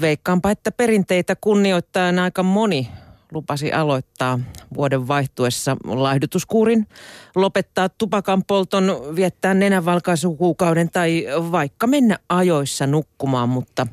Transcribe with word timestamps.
veikkaanpa, 0.00 0.50
että 0.50 0.72
perinteitä 0.72 1.36
kunnioittaa 1.40 2.12
aika 2.22 2.42
moni 2.42 2.88
lupasi 3.32 3.72
aloittaa 3.72 4.38
vuoden 4.74 5.08
vaihtuessa 5.08 5.76
laihdutuskuurin, 5.84 6.86
lopettaa 7.34 7.88
tupakan 7.88 8.44
polton, 8.44 9.02
viettää 9.16 9.54
nenänvalkaisukuukauden 9.54 10.90
tai 10.90 11.26
vaikka 11.52 11.86
mennä 11.86 12.18
ajoissa 12.28 12.86
nukkumaan, 12.86 13.48
mutta 13.48 13.86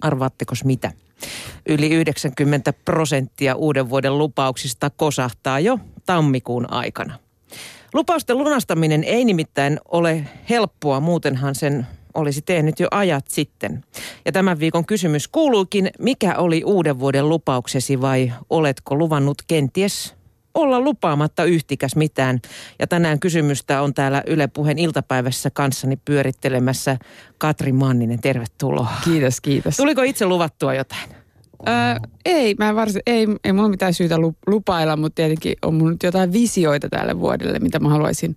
arvaatteko 0.00 0.54
mitä? 0.64 0.92
Yli 1.68 1.88
90 1.88 2.72
prosenttia 2.72 3.54
uuden 3.54 3.90
vuoden 3.90 4.18
lupauksista 4.18 4.90
kosahtaa 4.90 5.60
jo 5.60 5.78
tammikuun 6.06 6.72
aikana. 6.72 7.18
Lupausten 7.94 8.38
lunastaminen 8.38 9.04
ei 9.04 9.24
nimittäin 9.24 9.80
ole 9.88 10.24
helppoa, 10.50 11.00
muutenhan 11.00 11.54
sen 11.54 11.86
olisi 12.14 12.42
tehnyt 12.42 12.80
jo 12.80 12.88
ajat 12.90 13.28
sitten. 13.28 13.84
Ja 14.24 14.32
tämän 14.32 14.60
viikon 14.60 14.86
kysymys 14.86 15.28
kuuluukin, 15.28 15.90
mikä 15.98 16.34
oli 16.34 16.64
uuden 16.64 16.98
vuoden 16.98 17.28
lupauksesi 17.28 18.00
vai 18.00 18.32
oletko 18.50 18.98
luvannut 18.98 19.42
kenties 19.46 20.14
olla 20.54 20.80
lupaamatta 20.80 21.44
yhtikäs 21.44 21.96
mitään. 21.96 22.40
Ja 22.78 22.86
tänään 22.86 23.20
kysymystä 23.20 23.82
on 23.82 23.94
täällä 23.94 24.22
Yle 24.26 24.46
Puheen 24.46 24.78
iltapäivässä 24.78 25.50
kanssani 25.50 25.96
pyörittelemässä 26.04 26.96
Katri 27.38 27.72
Manninen. 27.72 28.20
Tervetuloa. 28.20 28.92
Kiitos, 29.04 29.40
kiitos. 29.40 29.76
Tuliko 29.76 30.02
itse 30.02 30.26
luvattua 30.26 30.74
jotain? 30.74 31.10
Öö, 31.68 31.74
ei, 32.24 32.54
mä 32.58 32.74
varsin, 32.74 33.02
ei, 33.06 33.26
ei 33.44 33.52
mulla 33.52 33.68
mitään 33.68 33.94
syytä 33.94 34.16
lupailla, 34.46 34.96
mutta 34.96 35.14
tietenkin 35.14 35.54
on 35.62 35.74
mun 35.74 35.90
nyt 35.90 36.02
jotain 36.02 36.32
visioita 36.32 36.88
tälle 36.88 37.20
vuodelle, 37.20 37.58
mitä 37.58 37.78
mä 37.78 37.88
haluaisin 37.88 38.36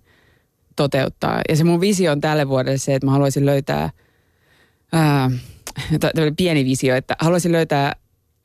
toteuttaa. 0.76 1.40
Ja 1.48 1.56
se 1.56 1.64
mun 1.64 1.80
visio 1.80 2.12
on 2.12 2.20
tälle 2.20 2.48
vuodelle 2.48 2.78
se, 2.78 2.94
että 2.94 3.06
mä 3.06 3.12
haluaisin 3.12 3.46
löytää, 3.46 3.90
ää, 4.92 5.30
pieni 6.36 6.64
visio, 6.64 6.96
että 6.96 7.16
haluaisin 7.18 7.52
löytää 7.52 7.96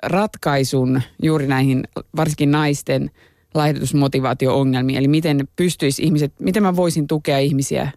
ratkaisun 0.04 1.02
juuri 1.24 1.48
näihin 1.48 1.84
varsinkin 2.16 2.52
naisten 2.52 3.12
laihdutusmotivaatio-ongelmiin. 3.54 4.98
Eli 4.98 5.08
miten 5.08 5.48
pystyisi 5.56 6.04
ihmiset, 6.04 6.34
miten 6.40 6.64
mä 6.64 6.76
voisin 6.76 7.08
tukea 7.08 7.40
ihmisiä 7.40 7.92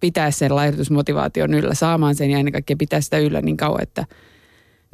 pitää 0.00 0.30
sen 0.30 0.54
laihdutusmotivaation 0.54 1.54
yllä, 1.54 1.74
saamaan 1.74 2.14
sen 2.14 2.30
ja 2.30 2.38
ennen 2.38 2.52
kaikkea 2.52 2.76
pitää 2.76 3.00
sitä 3.00 3.18
yllä 3.18 3.42
niin 3.42 3.56
kauan, 3.56 3.82
että– 3.82 4.06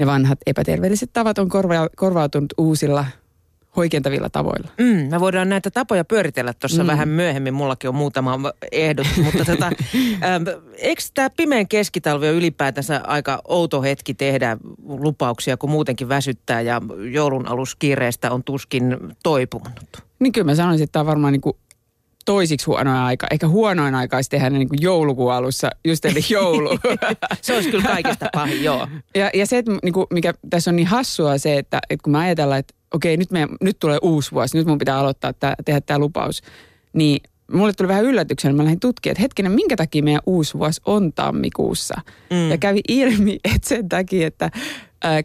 ne 0.00 0.06
vanhat 0.06 0.38
epäterveelliset 0.46 1.10
tavat 1.12 1.38
on 1.38 1.48
korva- 1.48 1.90
korvautunut 1.96 2.52
uusilla 2.58 3.04
hoikentavilla 3.76 4.30
tavoilla. 4.30 4.68
Mm, 4.78 5.10
me 5.10 5.20
voidaan 5.20 5.48
näitä 5.48 5.70
tapoja 5.70 6.04
pyöritellä 6.04 6.54
tuossa 6.54 6.82
mm. 6.82 6.86
vähän 6.86 7.08
myöhemmin. 7.08 7.54
Mullakin 7.54 7.88
on 7.88 7.94
muutama 7.94 8.38
ehdotus, 8.72 9.16
mutta 9.24 9.44
tota, 9.44 9.66
ähm, 10.24 10.44
eikö 10.78 11.02
tämä 11.14 11.30
pimeän 11.30 11.68
keskitalvi 11.68 12.28
ole 12.28 12.36
ylipäätänsä 12.36 13.00
aika 13.04 13.42
outo 13.48 13.82
hetki 13.82 14.14
tehdä 14.14 14.56
lupauksia, 14.86 15.56
kun 15.56 15.70
muutenkin 15.70 16.08
väsyttää 16.08 16.60
ja 16.60 16.80
joulun 17.12 17.48
aluskiireestä 17.48 18.30
on 18.30 18.44
tuskin 18.44 18.96
toipunut? 19.22 19.72
Niin 20.18 20.32
kyllä 20.32 20.44
mä 20.44 20.54
sanoisin, 20.54 20.84
että 20.84 20.92
tämä 20.92 21.00
on 21.00 21.06
varmaan 21.06 21.32
niin 21.32 21.40
kuin 21.40 21.56
toisiksi 22.24 22.66
huonoa 22.66 23.06
aika. 23.06 23.26
Ehkä 23.30 23.48
huonoin 23.48 23.94
aika 23.94 24.16
olisi 24.16 24.30
tehdä 24.30 24.50
niin 24.50 24.68
kuin 24.68 24.82
joulukuun 24.82 25.32
alussa, 25.32 25.70
just 25.84 26.04
eli 26.04 26.20
joulu. 26.30 26.70
se 27.42 27.54
olisi 27.54 27.70
kyllä 27.70 27.84
kaikista 27.84 28.28
pahin, 28.32 28.64
joo. 28.64 28.88
Ja, 29.14 29.30
ja 29.34 29.46
se, 29.46 29.58
että 29.58 29.72
niin 29.82 29.92
kuin, 29.92 30.06
mikä 30.10 30.34
tässä 30.50 30.70
on 30.70 30.76
niin 30.76 30.86
hassua 30.86 31.38
se, 31.38 31.58
että, 31.58 31.80
että 31.90 32.02
kun 32.04 32.10
mä 32.10 32.18
ajatellaan, 32.18 32.60
että 32.60 32.74
okei, 32.94 33.16
nyt, 33.16 33.30
me, 33.30 33.48
nyt 33.60 33.78
tulee 33.78 33.98
uusi 34.02 34.32
vuosi, 34.32 34.58
nyt 34.58 34.66
mun 34.66 34.78
pitää 34.78 34.98
aloittaa 34.98 35.32
tää, 35.32 35.54
tehdä 35.64 35.80
tämä 35.80 35.98
lupaus, 35.98 36.42
niin 36.92 37.20
mulle 37.52 37.72
tuli 37.72 37.88
vähän 37.88 38.04
yllätyksenä, 38.04 38.54
mä 38.54 38.64
lähdin 38.64 38.80
tutkimaan, 38.80 39.12
että 39.12 39.22
hetkinen, 39.22 39.52
minkä 39.52 39.76
takia 39.76 40.02
meidän 40.02 40.22
uusi 40.26 40.58
vuosi 40.58 40.80
on 40.86 41.12
tammikuussa. 41.12 41.94
Mm. 42.30 42.50
Ja 42.50 42.58
kävi 42.58 42.80
ilmi, 42.88 43.38
että 43.54 43.68
sen 43.68 43.88
takia, 43.88 44.26
että 44.26 44.50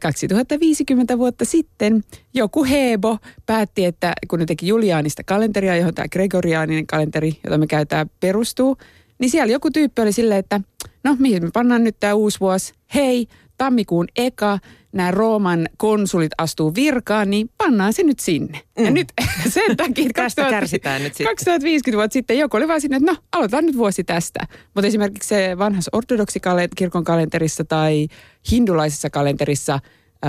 2050 0.02 1.18
vuotta 1.18 1.46
sitten 1.46 2.04
joku 2.34 2.64
Hebo 2.64 3.18
päätti, 3.46 3.86
että 3.86 4.14
kun 4.28 4.40
ne 4.40 4.46
teki 4.46 4.68
Julianista 4.68 5.24
kalenteria, 5.24 5.76
johon 5.76 5.94
tämä 5.94 6.08
Gregoriaaninen 6.08 6.88
kalenteri, 6.88 7.32
jota 7.44 7.58
me 7.58 7.68
käytetään, 7.68 8.10
perustuu, 8.20 8.78
niin 9.20 9.30
siellä 9.30 9.54
joku 9.54 9.72
tyyppi 9.72 10.02
oli 10.02 10.12
silleen, 10.12 10.40
että 10.40 10.62
no 11.04 11.16
mihin 11.20 11.44
me 11.44 11.50
pannaan 11.54 11.84
nyt 11.84 11.96
tämä 12.00 12.14
uusi 12.14 12.40
vuosi? 12.40 12.74
Hei, 12.96 13.28
tammikuun 13.58 14.08
eka, 14.16 14.60
nämä 14.96 15.12
Rooman 15.12 15.70
konsulit 15.78 16.32
astuu 16.38 16.76
virkaan, 16.76 17.30
niin 17.30 17.50
pannaan 17.58 17.94
se 17.94 18.04
nyt 18.04 18.20
sinne. 18.20 18.62
Mm. 18.80 18.86
Ja 18.86 18.92
nyt 18.92 19.08
sen 19.50 19.78
takia, 19.78 20.06
että 20.06 20.22
2000, 20.22 20.50
kärsitään 20.50 21.04
nyt 21.04 21.14
sitten. 21.14 21.28
2050 21.28 21.98
vuotta 21.98 22.14
sitten 22.14 22.38
joku 22.38 22.58
oli 22.58 22.68
vaan 22.68 22.82
sinne, 22.82 22.98
että 22.98 23.12
no 23.12 23.18
aloitetaan 23.32 23.66
nyt 23.66 23.78
vuosi 23.78 24.04
tästä. 24.04 24.40
Mutta 24.76 24.88
esimerkiksi 24.88 25.30
se 25.30 25.58
vanhassa 25.58 25.90
ortodoksikirkon 25.94 27.04
kalenterissa 27.04 27.66
tai 27.66 28.08
hindulaisessa 28.52 29.10
kalenterissa 29.10 29.80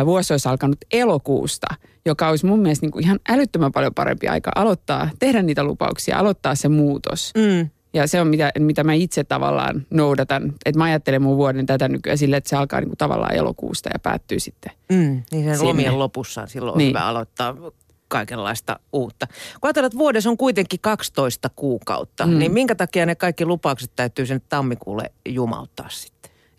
vuosi 0.05 0.33
olisi 0.33 0.49
alkanut 0.49 0.79
elokuusta, 0.93 1.67
joka 2.07 2.29
olisi 2.29 2.47
mun 2.47 2.61
mielestä 2.61 2.87
niin 2.87 2.93
kuin 2.93 3.05
ihan 3.05 3.19
älyttömän 3.29 3.73
paljon 3.73 3.95
parempi 3.95 4.29
aika 4.29 4.51
aloittaa, 4.55 5.11
tehdä 5.19 5.43
niitä 5.43 5.65
lupauksia, 5.65 6.19
aloittaa 6.19 6.55
se 6.55 6.69
muutos. 6.69 7.33
Mm. 7.37 7.69
Ja 7.97 8.07
se 8.07 8.21
on 8.21 8.29
mitä, 8.29 8.53
mitä 8.59 8.85
mä 8.85 8.93
itse 8.93 9.25
tavallaan 9.25 9.87
noudatan. 9.91 10.53
Että 10.65 10.79
mä 10.79 10.85
ajattelen 10.85 11.23
mun 11.23 11.37
vuoden 11.37 11.67
tätä 11.67 11.89
nykyään 11.89 12.19
sille, 12.19 12.37
että 12.37 12.51
se 12.51 12.57
alkaa 12.57 12.81
niinku 12.81 12.97
tavallaan 12.97 13.35
elokuusta 13.35 13.91
ja 13.93 13.99
päättyy 13.99 14.41
sitten. 14.41 14.73
Mm, 14.89 15.23
niin 15.31 15.45
sen 15.45 15.57
sinne. 15.57 15.69
lomien 15.69 15.99
lopussa 15.99 16.47
silloin 16.47 16.73
on 16.73 16.79
niin. 16.79 16.89
hyvä 16.89 17.07
aloittaa 17.07 17.57
kaikenlaista 18.09 18.81
uutta. 18.93 19.27
Kun 19.27 19.69
ajatellaan, 19.69 19.87
että 19.87 19.99
vuodessa 19.99 20.31
on 20.31 20.37
kuitenkin 20.37 20.81
12 20.81 21.51
kuukautta, 21.57 22.27
mm. 22.27 22.39
niin 22.39 22.53
minkä 22.53 22.75
takia 22.75 23.07
ne 23.07 23.15
kaikki 23.15 23.47
lupaukset 23.47 23.91
täytyy 23.97 24.27
sen 24.27 24.43
tammikuulle 24.49 25.13
jumauttaa 25.29 25.89
sitten? 25.89 26.16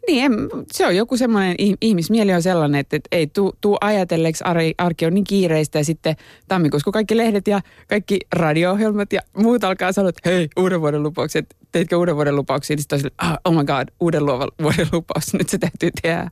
Niin, 0.07 0.25
en, 0.25 0.34
se 0.72 0.85
on 0.85 0.95
joku 0.95 1.18
semmoinen, 1.18 1.56
ihmismieli 1.81 2.34
on 2.34 2.41
sellainen, 2.41 2.79
että, 2.79 2.95
että 2.95 3.07
ei 3.12 3.28
tuu, 3.28 3.53
tuu 3.62 3.78
ajatelleeksi, 3.81 4.44
arki, 4.44 4.73
arki 4.78 5.06
on 5.06 5.13
niin 5.13 5.23
kiireistä 5.23 5.79
ja 5.79 5.85
sitten 5.85 6.16
tammikuussa, 6.47 6.84
kun 6.84 6.94
kaikki 6.94 7.18
lehdet 7.18 7.47
ja 7.47 7.62
kaikki 7.88 8.19
radio-ohjelmat 8.35 9.13
ja 9.13 9.22
muut 9.38 9.63
alkaa 9.63 9.91
sanoa, 9.91 10.09
että 10.09 10.29
hei, 10.29 10.47
uuden 10.57 10.81
vuoden 10.81 11.03
lupaukset, 11.03 11.56
teitkö 11.72 11.97
uuden 11.97 12.16
vuoden 12.16 12.35
lupauksia? 12.35 12.75
Niin 12.75 12.81
sitten 12.81 13.12
ah, 13.18 13.38
oh 13.45 13.56
my 13.56 13.63
god, 13.63 13.88
uuden 14.00 14.25
vuoden 14.62 14.88
lupaus, 14.91 15.34
nyt 15.34 15.50
se 15.50 15.57
täytyy 15.57 15.90
tehdä. 16.01 16.29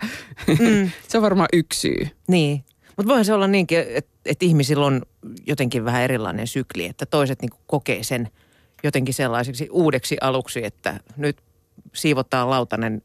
Mm. 0.48 0.90
se 1.08 1.18
on 1.18 1.24
varmaan 1.24 1.50
yksi 1.54 1.80
syy. 1.80 2.08
Niin, 2.28 2.64
mutta 2.98 3.08
voihan 3.08 3.26
se 3.26 3.34
olla 3.34 3.48
niinkin, 3.48 3.80
että, 3.80 4.12
että 4.26 4.46
ihmisillä 4.46 4.86
on 4.86 5.02
jotenkin 5.48 5.86
vähän 5.86 6.02
erilainen 6.02 6.48
sykli, 6.48 6.86
että 6.86 7.06
toiset 7.06 7.42
niin 7.42 7.52
kokee 7.68 8.04
sen 8.04 8.30
jotenkin 8.84 9.14
sellaiseksi 9.14 9.68
uudeksi 9.72 10.18
aluksi, 10.22 10.66
että 10.66 11.00
nyt 11.18 11.38
siivotaan 11.94 12.50
lautanen 12.50 13.02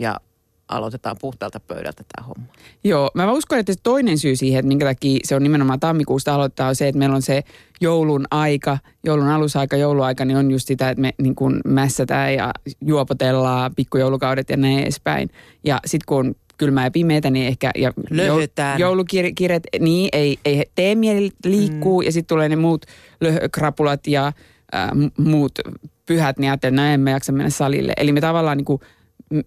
ja 0.00 0.20
aloitetaan 0.68 1.16
puhtaalta 1.20 1.60
pöydältä 1.60 2.04
tämä 2.16 2.26
homma. 2.26 2.52
Joo, 2.84 3.10
mä 3.14 3.32
uskon, 3.32 3.58
että 3.58 3.72
toinen 3.82 4.18
syy 4.18 4.36
siihen, 4.36 4.58
että 4.58 4.68
minkä 4.68 4.84
takia 4.84 5.20
se 5.24 5.34
on 5.36 5.42
nimenomaan 5.42 5.80
tammikuusta 5.80 6.34
aloittaa, 6.34 6.68
on 6.68 6.76
se, 6.76 6.88
että 6.88 6.98
meillä 6.98 7.16
on 7.16 7.22
se 7.22 7.42
joulun 7.80 8.26
aika, 8.30 8.78
joulun 9.04 9.28
alusaika, 9.28 9.76
jouluaika, 9.76 10.24
niin 10.24 10.36
on 10.36 10.50
just 10.50 10.66
sitä, 10.66 10.90
että 10.90 11.00
me 11.00 11.14
niin 11.22 11.34
kuin 11.34 11.60
mässätään 11.64 12.34
ja 12.34 12.52
juopotellaan 12.80 13.74
pikkujoulukaudet 13.74 14.50
ja 14.50 14.56
näin 14.56 14.78
edespäin. 14.78 15.30
Ja 15.64 15.80
sitten 15.86 16.06
kun 16.06 16.18
on 16.18 16.34
kylmää 16.58 16.86
ja 16.86 16.90
pimeätä, 16.90 17.30
niin 17.30 17.46
ehkä... 17.46 17.70
Ja 17.74 17.92
Löhötään. 18.10 18.80
Joulukirjet, 18.80 19.62
niin 19.80 20.08
ei, 20.12 20.38
ei 20.44 20.64
tee 20.74 20.94
mieli 20.94 21.30
liikkuu 21.44 22.00
mm. 22.00 22.06
ja 22.06 22.12
sitten 22.12 22.34
tulee 22.34 22.48
ne 22.48 22.56
muut 22.56 22.86
löhökrapulat 23.20 24.06
ja 24.06 24.26
äh, 24.74 24.90
muut 25.18 25.52
pyhät, 26.06 26.38
niin 26.38 26.50
ajattelee, 26.50 26.74
että 26.74 26.82
no 26.82 26.94
emme 26.94 27.10
jaksa 27.10 27.32
mennä 27.32 27.50
salille. 27.50 27.92
Eli 27.96 28.12
me 28.12 28.20
tavallaan 28.20 28.56
niin 28.56 28.64
kuin 28.64 28.80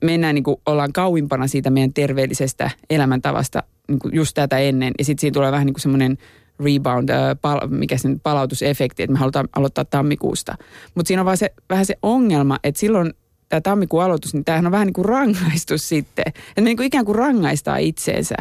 mennään 0.04 0.36
niin 0.36 0.44
kuin, 0.44 0.58
ollaan 0.66 0.94
kauimpana 0.94 1.48
siitä 1.48 1.70
meidän 1.70 1.94
terveellisestä 1.94 2.72
elämäntavasta 2.90 3.64
niin 3.88 4.00
kuin 4.00 4.16
just 4.16 4.34
tätä 4.34 4.58
ennen. 4.58 4.94
Ja 5.00 5.06
sitten 5.06 5.22
siinä 5.22 5.34
tulee 5.34 5.52
vähän 5.52 5.66
niin 5.66 5.74
kuin 5.74 5.82
semmoinen 5.82 6.18
rebound, 6.60 7.10
äh, 7.10 7.38
pal, 7.42 7.68
mikä 7.68 7.98
se 7.98 8.10
palautusefekti, 8.24 9.04
että 9.04 9.14
me 9.14 9.20
halutaan 9.20 9.50
aloittaa 9.56 9.86
tammikuusta. 9.86 10.56
Mutta 10.96 11.08
siinä 11.08 11.22
on 11.22 11.26
vaan 11.26 11.38
se, 11.38 11.54
vähän 11.70 11.86
se 11.86 11.96
ongelma, 12.02 12.58
että 12.64 12.80
silloin 12.80 13.14
tämä 13.50 13.62
tammikuun 13.62 14.04
aloitus, 14.04 14.34
niin 14.34 14.46
tämähän 14.46 14.66
on 14.66 14.72
vähän 14.72 14.88
niin 14.88 14.94
kuin 14.94 15.06
rangaistus 15.06 15.90
sitten. 15.90 16.26
Että 16.28 16.62
me 16.62 16.66
niin 16.66 16.78
kuin 16.78 16.88
ikään 16.88 17.06
kuin 17.06 17.16
rangaistaan 17.16 17.80
itseensä. 17.80 18.36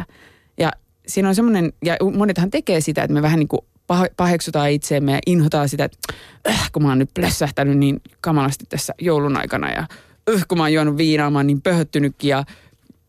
Ja 0.57 0.71
siinä 1.07 1.29
on 1.29 1.35
semmoinen, 1.35 1.73
ja 1.85 1.97
monethan 2.17 2.51
tekee 2.51 2.81
sitä, 2.81 3.03
että 3.03 3.13
me 3.13 3.21
vähän 3.21 3.39
niin 3.39 3.47
kuin 3.47 3.61
paheksutaan 4.17 4.71
itseemme 4.71 5.11
ja 5.11 5.19
inhotaan 5.25 5.69
sitä, 5.69 5.85
että 5.85 5.97
äh, 6.49 6.71
kun 6.71 6.83
mä 6.83 6.89
oon 6.89 6.99
nyt 6.99 7.09
plässähtänyt 7.13 7.77
niin 7.77 8.01
kamalasti 8.21 8.65
tässä 8.69 8.93
joulun 9.01 9.37
aikana 9.37 9.71
ja 9.71 9.87
öh, 10.29 10.45
kun 10.47 10.57
mä 10.57 10.63
oon 10.63 10.73
juonut 10.73 10.97
viinaa, 10.97 11.29
mä 11.29 11.39
oon 11.39 11.47
niin 11.47 11.61
pöhöttynytkin 11.61 12.29
ja 12.29 12.43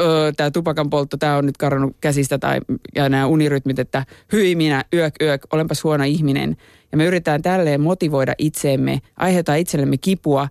öö, 0.02 0.32
tämä 0.32 0.50
tupakan 0.50 0.90
poltto, 0.90 1.16
tämä 1.16 1.36
on 1.36 1.46
nyt 1.46 1.56
karannut 1.56 1.96
käsistä 2.00 2.38
tai, 2.38 2.60
ja 2.94 3.08
nämä 3.08 3.26
unirytmit, 3.26 3.78
että 3.78 4.04
hyi 4.32 4.54
minä, 4.54 4.84
yök, 4.92 5.14
yök, 5.22 5.46
olenpas 5.52 5.84
huono 5.84 6.04
ihminen. 6.04 6.56
Ja 6.92 6.98
me 6.98 7.04
yritetään 7.04 7.42
tälleen 7.42 7.80
motivoida 7.80 8.32
itseemme, 8.38 9.00
aiheuttaa 9.16 9.54
itsellemme 9.54 9.96
kipua, 9.96 10.48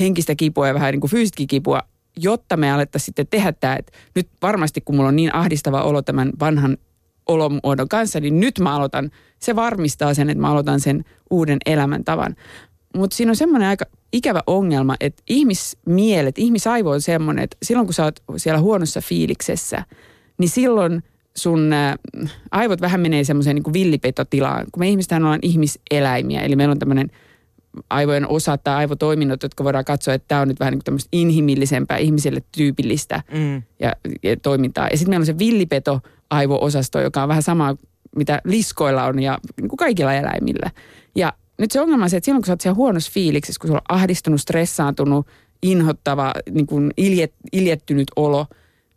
henkistä 0.00 0.34
kipua 0.34 0.68
ja 0.68 0.74
vähän 0.74 0.92
niin 0.92 1.00
kuin 1.00 1.10
fyysistä 1.10 1.42
kipua, 1.48 1.82
jotta 2.16 2.56
me 2.56 2.72
alettaisiin 2.72 3.06
sitten 3.06 3.26
tehdä 3.26 3.52
tämä, 3.52 3.76
että 3.76 3.92
nyt 4.14 4.28
varmasti 4.42 4.80
kun 4.80 4.96
mulla 4.96 5.08
on 5.08 5.16
niin 5.16 5.34
ahdistava 5.34 5.82
olo 5.82 6.02
tämän 6.02 6.32
vanhan 6.40 6.78
olomuodon 7.26 7.88
kanssa, 7.88 8.20
niin 8.20 8.40
nyt 8.40 8.58
mä 8.58 8.76
aloitan. 8.76 9.10
Se 9.38 9.56
varmistaa 9.56 10.14
sen, 10.14 10.30
että 10.30 10.40
mä 10.40 10.50
aloitan 10.50 10.80
sen 10.80 11.04
uuden 11.30 11.58
elämäntavan. 11.66 12.36
Mutta 12.96 13.16
siinä 13.16 13.32
on 13.32 13.36
semmoinen 13.36 13.68
aika 13.68 13.84
ikävä 14.12 14.42
ongelma, 14.46 14.96
että 15.00 15.22
ihmismielet, 15.28 16.38
ihmisaivo 16.38 16.90
on 16.90 17.00
semmoinen, 17.00 17.44
että 17.44 17.56
silloin 17.62 17.86
kun 17.86 17.94
sä 17.94 18.04
oot 18.04 18.22
siellä 18.36 18.60
huonossa 18.60 19.00
fiiliksessä, 19.00 19.84
niin 20.38 20.48
silloin 20.48 21.02
sun 21.36 21.72
ä, 21.72 21.96
aivot 22.50 22.80
vähän 22.80 23.00
menee 23.00 23.24
semmoiseen 23.24 23.56
niin 23.56 23.72
villipetotilaan. 23.72 24.66
Kun 24.72 24.80
me 24.80 24.88
ihmistähän 24.88 25.24
ollaan 25.24 25.38
ihmiseläimiä, 25.42 26.42
eli 26.42 26.56
meillä 26.56 26.72
on 26.72 26.78
tämmöinen 26.78 27.10
aivojen 27.90 28.28
osa 28.28 28.58
tai 28.58 28.74
aivotoiminnot, 28.74 29.42
jotka 29.42 29.64
voidaan 29.64 29.84
katsoa, 29.84 30.14
että 30.14 30.28
tämä 30.28 30.40
on 30.40 30.48
nyt 30.48 30.60
vähän 30.60 30.72
niin 30.72 30.84
tämmöistä 30.84 31.08
inhimillisempää, 31.12 31.96
ihmiselle 31.96 32.42
tyypillistä 32.56 33.22
mm. 33.32 33.62
ja, 33.80 33.92
ja 34.22 34.36
toimintaa. 34.36 34.88
Ja 34.90 34.96
sitten 34.96 35.10
meillä 35.10 35.22
on 35.22 35.26
se 35.26 35.38
villipeto 35.38 36.00
aivo-osasto, 36.30 37.00
joka 37.00 37.22
on 37.22 37.28
vähän 37.28 37.42
sama, 37.42 37.76
mitä 38.16 38.40
liskoilla 38.44 39.04
on 39.04 39.22
ja 39.22 39.38
niin 39.60 39.68
kuin 39.68 39.76
kaikilla 39.76 40.14
eläimillä. 40.14 40.70
Ja 41.16 41.32
nyt 41.58 41.70
se 41.70 41.80
ongelma 41.80 42.04
on 42.04 42.10
se, 42.10 42.16
että 42.16 42.24
silloin 42.24 42.42
kun 42.42 42.46
sä 42.46 42.52
oot 42.52 42.60
siellä 42.60 42.76
huonossa 42.76 43.12
fiiliksessä, 43.14 43.60
kun 43.60 43.68
sulla 43.68 43.82
on 43.90 43.96
ahdistunut, 43.96 44.40
stressaantunut, 44.40 45.26
inhottava, 45.62 46.32
niin 46.50 46.66
kuin 46.66 46.90
iljet, 46.96 47.34
iljettynyt 47.52 48.08
olo, 48.16 48.46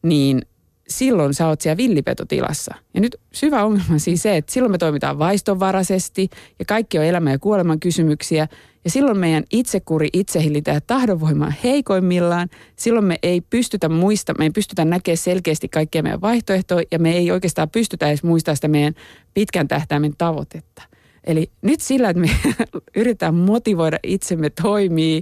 niin 0.02 0.42
silloin 0.88 1.34
sä 1.34 1.48
oot 1.48 1.62
siellä 1.62 1.78
villipetotilassa. 1.78 2.76
Ja 2.94 3.02
nyt 3.02 3.16
syvä 3.34 3.64
ongelma 3.64 3.94
on 3.94 4.00
siis 4.00 4.22
se, 4.22 4.38
että 4.38 4.54
silloin 4.54 4.72
me 4.72 4.78
toimitaan 4.78 5.20
vaistonvaraisesti 5.20 6.30
ja 6.60 6.66
kaikki 6.66 7.00
on 7.00 7.06
elämän 7.06 7.34
ja 7.34 7.40
kuoleman 7.40 7.80
kysymyksiä. 7.80 8.48
Ja 8.84 8.92
silloin 8.92 9.18
meidän 9.18 9.44
itsekuri, 9.52 10.10
itsehillintä 10.14 10.72
ja 10.72 10.82
tahdonvoima 10.82 11.46
on 11.46 11.54
heikoimmillaan. 11.64 12.50
Silloin 12.76 13.06
me 13.06 13.20
ei 13.24 13.42
pystytä 13.42 13.90
muista, 13.90 14.34
me 14.38 14.44
ei 14.44 14.50
pystytä 14.50 14.86
näkemään 14.86 15.18
selkeästi 15.18 15.68
kaikkia 15.68 16.04
meidän 16.04 16.22
vaihtoehtoja 16.22 16.86
ja 16.92 17.00
me 17.00 17.12
ei 17.18 17.32
oikeastaan 17.32 17.70
pystytä 17.70 18.08
edes 18.08 18.24
muistaa 18.24 18.56
sitä 18.56 18.68
meidän 18.68 18.94
pitkän 19.34 19.68
tähtäimen 19.68 20.14
tavoitetta. 20.18 20.95
Eli 21.26 21.52
nyt 21.62 21.82
sillä, 21.82 22.10
että 22.10 22.22
me 22.22 22.30
yritetään 23.02 23.36
motivoida 23.36 23.98
itsemme 24.04 24.50
toimii 24.62 25.22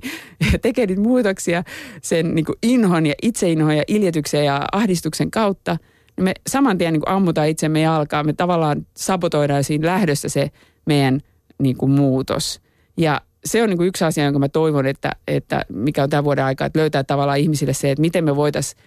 ja 0.51 0.59
tekee 0.59 0.85
niitä 0.85 1.01
muutoksia 1.01 1.63
sen 2.01 2.35
niin 2.35 2.45
kuin 2.45 2.57
inhon 2.63 3.05
ja 3.05 3.13
itseinhon 3.21 3.77
ja 3.77 3.83
iljetyksen 3.88 4.45
ja 4.45 4.65
ahdistuksen 4.71 5.31
kautta, 5.31 5.77
niin 6.17 6.23
me 6.23 6.33
saman 6.50 6.77
tien 6.77 6.94
niin 6.94 7.01
kuin 7.01 7.15
ammutaan 7.15 7.47
itsemme 7.47 7.81
jalkaa. 7.81 8.23
Me 8.23 8.33
tavallaan 8.33 8.88
sabotoidaan 8.97 9.63
siinä 9.63 9.88
lähdössä 9.88 10.29
se 10.29 10.51
meidän 10.85 11.19
niin 11.59 11.77
kuin 11.77 11.91
muutos. 11.91 12.61
Ja 12.97 13.21
se 13.45 13.63
on 13.63 13.69
niin 13.69 13.77
kuin 13.77 13.88
yksi 13.88 14.06
asia, 14.06 14.23
jonka 14.23 14.39
mä 14.39 14.49
toivon, 14.49 14.85
että, 14.85 15.11
että 15.27 15.65
mikä 15.69 16.03
on 16.03 16.09
tämän 16.09 16.23
vuoden 16.23 16.45
aika, 16.45 16.65
että 16.65 16.79
löytää 16.79 17.03
tavallaan 17.03 17.39
ihmisille 17.39 17.73
se, 17.73 17.91
että 17.91 18.01
miten 18.01 18.23
me 18.23 18.35
voitaisiin 18.35 18.83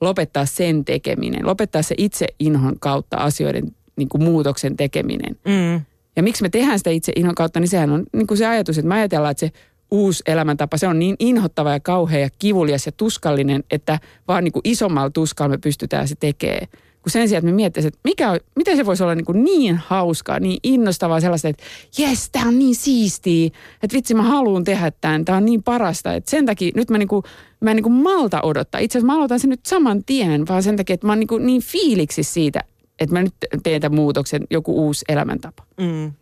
lopettaa 0.00 0.46
sen 0.46 0.84
tekeminen, 0.84 1.46
lopettaa 1.46 1.82
se 1.82 1.94
itse 1.98 2.26
inhon 2.38 2.76
kautta 2.80 3.16
asioiden 3.16 3.64
niin 3.96 4.08
kuin 4.08 4.22
muutoksen 4.22 4.76
tekeminen. 4.76 5.36
Mm. 5.44 5.80
Ja 6.20 6.24
miksi 6.24 6.42
me 6.42 6.48
tehdään 6.48 6.78
sitä 6.78 6.90
itse 6.90 7.12
inhon 7.16 7.34
kautta, 7.34 7.60
niin 7.60 7.68
sehän 7.68 7.90
on 7.90 8.04
niin 8.12 8.26
kuin 8.26 8.38
se 8.38 8.46
ajatus, 8.46 8.78
että 8.78 8.88
me 8.88 8.94
ajatellaan, 8.94 9.30
että 9.30 9.40
se 9.40 9.52
uusi 9.90 10.22
elämäntapa, 10.26 10.76
se 10.76 10.86
on 10.86 10.98
niin 10.98 11.16
inhottava 11.18 11.72
ja 11.72 11.80
kauhea 11.80 12.20
ja 12.20 12.28
kivulias 12.38 12.86
ja 12.86 12.92
tuskallinen, 12.92 13.64
että 13.70 13.98
vaan 14.28 14.44
niin 14.44 14.52
kuin 14.52 14.60
isommalla 14.64 15.10
tuskalla 15.10 15.48
me 15.48 15.58
pystytään 15.58 16.08
se 16.08 16.14
tekemään. 16.20 16.66
Kun 17.02 17.10
sen 17.10 17.28
sijaan, 17.28 17.38
että 17.38 17.52
me 17.52 17.56
miettisimme, 17.56 17.88
että 17.88 18.00
mikä, 18.04 18.38
miten 18.56 18.76
se 18.76 18.86
voisi 18.86 19.02
olla 19.02 19.14
niin, 19.14 19.24
kuin 19.24 19.44
niin 19.44 19.76
hauskaa, 19.86 20.40
niin 20.40 20.58
innostavaa 20.62 21.20
sellaista, 21.20 21.48
että 21.48 21.64
jes, 21.98 22.30
tämä 22.32 22.48
on 22.48 22.58
niin 22.58 22.74
siistiä, 22.74 23.46
että 23.82 23.96
vitsi 23.96 24.14
mä 24.14 24.22
haluan 24.22 24.64
tehdä 24.64 24.92
tämän, 25.00 25.24
tämä 25.24 25.38
on 25.38 25.44
niin 25.44 25.62
parasta. 25.62 26.14
Että 26.14 26.30
sen 26.30 26.46
takia 26.46 26.72
nyt 26.74 26.90
mä, 26.90 26.98
niin 26.98 27.08
kuin, 27.08 27.22
mä 27.60 27.70
en 27.70 27.76
niin 27.76 27.84
kuin 27.84 27.92
malta 27.92 28.42
odottaa. 28.42 28.80
Itse 28.80 28.98
asiassa 28.98 29.12
mä 29.12 29.16
aloitan 29.16 29.40
sen 29.40 29.50
nyt 29.50 29.66
saman 29.66 30.04
tien, 30.04 30.48
vaan 30.48 30.62
sen 30.62 30.76
takia, 30.76 30.94
että 30.94 31.06
mä 31.06 31.12
oon 31.12 31.20
niin, 31.20 31.28
kuin 31.28 31.46
niin 31.46 31.62
fiiliksi 31.62 32.22
siitä, 32.22 32.60
että 33.00 33.14
mä 33.14 33.22
nyt 33.22 33.34
teen 33.62 33.80
tämän 33.80 33.96
muutoksen, 33.96 34.46
joku 34.50 34.84
uusi 34.86 35.04
elämäntapa. 35.08 35.66
Mm. 35.80 36.12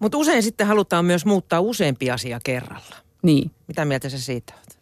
Mutta 0.00 0.18
usein 0.18 0.42
sitten 0.42 0.66
halutaan 0.66 1.04
myös 1.04 1.24
muuttaa 1.24 1.60
useampi 1.60 2.10
asia 2.10 2.40
kerralla. 2.44 2.96
Niin. 3.22 3.50
Mitä 3.68 3.84
mieltä 3.84 4.08
sä 4.08 4.18
siitä 4.18 4.52
olet? 4.56 4.78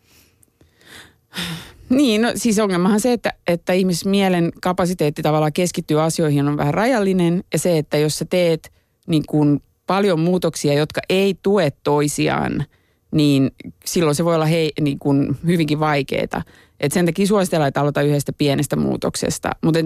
Niin, 1.89 2.23
no 2.23 2.33
siis 2.35 2.59
ongelmahan 2.59 3.01
se, 3.01 3.13
että, 3.13 3.33
että 3.47 3.73
ihmismielen 3.73 4.53
kapasiteetti 4.63 5.23
tavallaan 5.23 5.53
keskittyy 5.53 6.03
asioihin 6.03 6.49
on 6.49 6.57
vähän 6.57 6.75
rajallinen. 6.75 7.45
Ja 7.53 7.59
se, 7.59 7.79
että 7.79 7.99
jos 7.99 8.19
sä 8.19 8.25
teet 8.25 8.73
niin 9.07 9.23
kuin 9.29 9.63
paljon 9.87 10.21
muutoksia, 10.21 10.75
jotka 10.75 11.01
ei 11.09 11.35
tue 11.43 11.73
toisiaan, 11.83 12.65
niin 13.11 13.51
silloin 13.85 14.15
se 14.15 14.25
voi 14.25 14.35
olla 14.35 14.47
hei, 14.47 14.73
niin 14.81 14.99
kuin 14.99 15.37
hyvinkin 15.47 15.81
vaikeaa. 15.81 16.43
Et 16.81 16.93
sen 16.93 17.07
takia 17.07 17.27
suositellaan, 17.27 17.69
että 17.69 17.81
aloita 17.81 18.03
yhdestä 18.03 18.33
pienestä 18.33 18.77
muutoksesta. 18.77 19.51
Mutta 19.65 19.81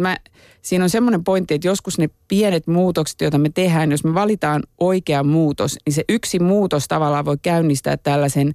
siinä 0.62 0.84
on 0.84 0.90
semmoinen 0.90 1.24
pointti, 1.24 1.54
että 1.54 1.68
joskus 1.68 1.98
ne 1.98 2.08
pienet 2.28 2.66
muutokset, 2.66 3.20
joita 3.20 3.38
me 3.38 3.50
tehdään, 3.54 3.90
jos 3.90 4.04
me 4.04 4.14
valitaan 4.14 4.62
oikea 4.80 5.22
muutos, 5.22 5.76
niin 5.86 5.94
se 5.94 6.04
yksi 6.08 6.38
muutos 6.38 6.88
tavallaan 6.88 7.24
voi 7.24 7.36
käynnistää 7.42 7.96
tällaisen 7.96 8.52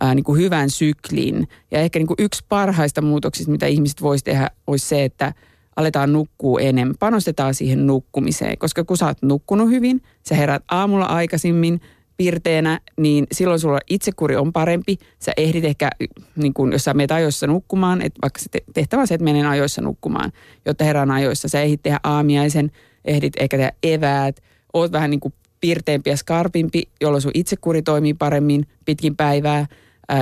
ää, 0.00 0.14
niin 0.14 0.24
kuin 0.24 0.40
hyvän 0.40 0.70
syklin. 0.70 1.48
Ja 1.70 1.78
ehkä 1.78 1.98
niin 1.98 2.06
kuin 2.06 2.16
yksi 2.18 2.44
parhaista 2.48 3.02
muutoksista, 3.02 3.52
mitä 3.52 3.66
ihmiset 3.66 4.02
voisi 4.02 4.24
tehdä, 4.24 4.50
olisi 4.66 4.86
se, 4.86 5.04
että 5.04 5.34
aletaan 5.76 6.12
nukkua 6.12 6.60
enemmän. 6.60 6.94
Panostetaan 6.98 7.54
siihen 7.54 7.86
nukkumiseen, 7.86 8.58
koska 8.58 8.84
kun 8.84 8.96
sä 8.96 9.06
oot 9.06 9.22
nukkunut 9.22 9.70
hyvin, 9.70 10.02
sä 10.28 10.34
herät 10.34 10.62
aamulla 10.70 11.06
aikaisemmin, 11.06 11.80
pirteänä, 12.22 12.80
niin 12.96 13.26
silloin 13.32 13.60
sulla 13.60 13.78
itsekuri 13.90 14.36
on 14.36 14.52
parempi. 14.52 14.98
Sä 15.18 15.32
ehdit 15.36 15.64
ehkä, 15.64 15.90
niin 16.36 16.54
kun, 16.54 16.72
jos 16.72 16.84
sä 16.84 16.94
menet 16.94 17.10
ajoissa 17.10 17.46
nukkumaan, 17.46 18.02
että 18.02 18.18
vaikka 18.22 18.40
tehtävä 18.74 19.00
on 19.00 19.06
se, 19.06 19.14
että 19.14 19.24
menen 19.24 19.46
ajoissa 19.46 19.82
nukkumaan, 19.82 20.32
jotta 20.66 20.84
herään 20.84 21.10
ajoissa. 21.10 21.48
Sä 21.48 21.62
ehdit 21.62 21.82
tehdä 21.82 22.00
aamiaisen, 22.02 22.70
ehdit 23.04 23.32
ehkä 23.36 23.56
tehdä 23.56 23.72
eväät, 23.82 24.42
oot 24.72 24.92
vähän 24.92 25.10
niin 25.10 25.20
kuin 25.20 25.34
pirteempi 25.60 26.10
ja 26.10 26.16
skarpimpi, 26.16 26.82
jolloin 27.00 27.22
sun 27.22 27.30
itsekuri 27.34 27.82
toimii 27.82 28.14
paremmin 28.14 28.66
pitkin 28.84 29.16
päivää, 29.16 29.66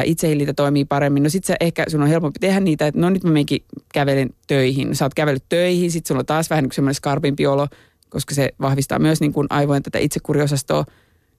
itsehillitä 0.05 0.55
toimii 0.55 0.85
paremmin. 0.85 1.23
No 1.23 1.29
sit 1.29 1.45
sä 1.45 1.57
ehkä, 1.61 1.85
sun 1.89 2.03
on 2.03 2.09
helpompi 2.09 2.39
tehdä 2.39 2.61
niitä, 2.61 2.87
että 2.87 3.01
no 3.01 3.11
nyt 3.11 3.25
mä 3.25 3.31
menenkin 3.31 3.65
kävelen 3.95 4.31
töihin. 4.47 4.97
Sä 4.97 5.05
oot 5.05 5.15
kävellyt 5.15 5.45
töihin, 5.49 5.91
sit 5.91 6.07
sulla 6.07 6.19
on 6.19 6.27
taas 6.27 6.51
vähän 6.51 6.65
niin 6.65 6.73
semmoinen 6.73 6.95
skarpimpi 6.95 7.47
olo, 7.47 7.67
koska 8.11 8.35
se 8.35 8.49
vahvistaa 8.61 8.99
myös 8.99 9.21
niin 9.21 9.33
kuin 9.33 9.47
aivojen 9.51 9.83
tätä 9.83 9.99
itsekuriosastoa 9.99 10.85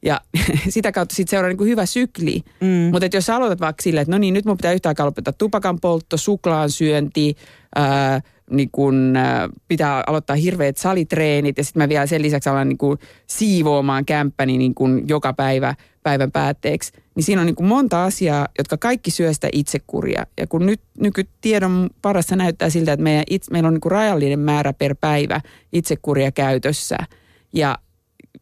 ja 0.06 0.21
sitä 0.69 0.92
kautta 0.92 1.15
sitten 1.15 1.31
seuraa 1.31 1.50
niin 1.50 1.57
kuin 1.57 1.69
hyvä 1.69 1.86
sykli. 1.86 2.42
Mm. 2.62 2.68
Mutta 2.92 3.07
jos 3.13 3.25
sä 3.25 3.36
aloitat 3.36 3.59
vaikka 3.59 3.83
silleen, 3.83 4.01
että 4.01 4.12
no 4.12 4.18
niin, 4.18 4.33
nyt 4.33 4.45
mun 4.45 4.57
pitää 4.57 4.71
yhtä 4.71 4.89
aikaa 4.89 5.06
lopettaa 5.06 5.33
tupakan 5.38 5.80
poltto, 5.80 6.18
suklaan 6.18 6.69
syönti, 6.69 7.36
ää, 7.75 8.21
niin 8.50 8.69
kun, 8.71 9.15
ää, 9.15 9.50
pitää 9.68 10.03
aloittaa 10.07 10.36
hirveät 10.36 10.77
salitreenit 10.77 11.57
ja 11.57 11.63
sitten 11.63 11.83
mä 11.83 11.89
vielä 11.89 12.06
sen 12.06 12.21
lisäksi 12.21 12.50
alan 12.50 12.69
niin 12.69 12.98
siivoamaan 13.27 14.06
kämppäni 14.06 14.57
niin 14.57 14.75
kuin 14.75 15.07
joka 15.07 15.33
päivä 15.33 15.75
päivän 16.04 16.31
päätteeksi. 16.31 16.92
Niin 17.15 17.24
siinä 17.24 17.42
on 17.42 17.45
niin 17.45 17.56
kuin 17.56 17.68
monta 17.68 18.04
asiaa, 18.04 18.47
jotka 18.57 18.77
kaikki 18.77 19.12
syö 19.12 19.33
sitä 19.33 19.50
itsekuria. 19.54 20.25
Ja 20.38 20.47
kun 20.47 20.65
nyt 20.65 20.81
nykytiedon 21.00 21.89
parassa 22.01 22.36
näyttää 22.36 22.69
siltä, 22.69 22.94
että 22.94 23.04
meidän 23.04 23.24
itse, 23.30 23.51
meillä 23.51 23.68
on 23.68 23.74
niin 23.74 23.92
rajallinen 23.92 24.39
määrä 24.39 24.74
per 24.74 24.95
päivä 25.01 25.42
itsekuria 25.74 26.31
käytössä. 26.31 26.97
Ja 27.54 27.78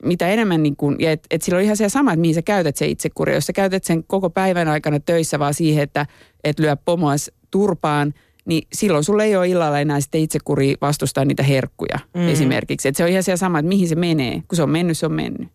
mitä 0.04 0.28
enemmän, 0.28 0.64
niin 0.64 0.76
kuin, 0.76 0.96
ja 1.00 1.12
et, 1.12 1.28
et 1.32 1.42
sillä 1.42 1.58
on 1.58 1.64
ihan 1.64 1.78
se 1.78 1.90
sama, 1.90 2.14
että 2.14 2.22
mihin 2.22 2.36
sä 2.36 2.42
käytät 2.42 2.76
se 2.76 2.88
itsekuri. 2.88 3.34
Jos 3.34 3.46
sä 3.46 3.54
käytät 3.54 3.84
sen 3.84 4.04
koko 4.04 4.30
päivän 4.30 4.68
aikana 4.68 5.00
töissä 5.00 5.40
vaan 5.40 5.54
siihen, 5.54 5.84
että 5.84 6.06
et 6.44 6.60
lyö 6.60 6.76
pomoa 6.76 7.14
turpaan, 7.52 8.14
niin 8.46 8.68
silloin 8.74 9.04
sulle 9.04 9.24
ei 9.24 9.36
ole 9.36 9.48
illalla 9.48 9.80
enää 9.80 10.02
sitten 10.02 10.22
itsekuri 10.22 10.76
vastustaa 10.82 11.26
niitä 11.26 11.44
herkkuja 11.44 12.00
mm. 12.14 12.28
esimerkiksi. 12.28 12.88
Et 12.88 12.96
se 12.96 13.04
on 13.04 13.10
ihan 13.10 13.24
se 13.24 13.38
sama, 13.38 13.60
että 13.60 13.70
mihin 13.70 13.88
se 13.88 13.96
menee. 13.96 14.44
Kun 14.48 14.56
se 14.56 14.64
on 14.64 14.70
mennyt, 14.70 14.98
se 14.98 15.06
on 15.06 15.14
mennyt. 15.14 15.48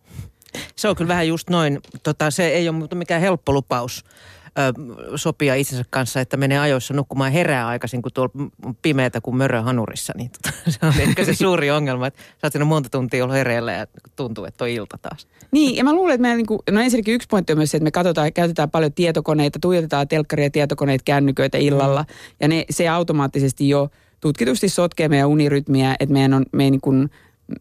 Se 0.75 0.89
on 0.89 0.95
kyllä 0.95 1.07
vähän 1.07 1.27
just 1.27 1.49
noin. 1.49 1.79
Tota, 2.03 2.31
se 2.31 2.47
ei 2.47 2.69
ole 2.69 2.87
mikään 2.95 3.21
helppo 3.21 3.53
lupaus 3.53 4.03
sopia 5.15 5.55
itsensä 5.55 5.85
kanssa, 5.89 6.21
että 6.21 6.37
menee 6.37 6.59
ajoissa 6.59 6.93
nukkumaan 6.93 7.31
herää 7.31 7.67
aikaisin, 7.67 8.01
kun 8.01 8.11
tuolla 8.11 8.49
pimeätä 8.81 9.21
kuin 9.21 9.37
mörö 9.37 9.61
hanurissa. 9.61 10.13
Niin 10.17 10.31
tota, 10.31 10.55
se 10.71 10.85
on 10.85 10.93
ehkä 10.99 11.25
se 11.25 11.33
suuri 11.43 11.71
ongelma, 11.71 12.07
että 12.07 12.21
sä 12.21 12.59
oot 12.59 12.67
monta 12.67 12.89
tuntia 12.89 13.23
ollut 13.23 13.37
hereillä 13.37 13.71
ja 13.71 13.87
tuntuu, 14.15 14.45
että 14.45 14.63
on 14.63 14.69
ilta 14.69 14.97
taas. 15.01 15.27
Niin, 15.51 15.75
ja 15.75 15.83
mä 15.83 15.93
luulen, 15.93 16.15
että 16.15 16.35
niin 16.35 16.45
kuin, 16.45 16.59
no 16.71 16.81
ensinnäkin 16.81 17.13
yksi 17.13 17.27
pointti 17.31 17.53
on 17.53 17.59
myös 17.59 17.71
se, 17.71 17.77
että 17.77 17.83
me 17.83 17.91
katsotaan, 17.91 18.33
käytetään 18.33 18.71
paljon 18.71 18.93
tietokoneita, 18.93 19.59
tuijotetaan 19.61 20.07
telkkaria, 20.07 20.49
tietokoneita, 20.49 21.03
kännyköitä 21.05 21.57
illalla, 21.57 22.01
mm. 22.01 22.35
ja 22.39 22.47
ne, 22.47 22.65
se 22.69 22.87
automaattisesti 22.87 23.69
jo 23.69 23.89
tutkitusti 24.21 24.69
sotkee 24.69 25.09
meidän 25.09 25.27
unirytmiä, 25.27 25.95
että 25.99 26.13
meidän 26.13 26.33
on, 26.33 26.45
me 26.51 26.63
ei 26.63 26.71
niin 26.71 26.81
kuin, 26.81 27.09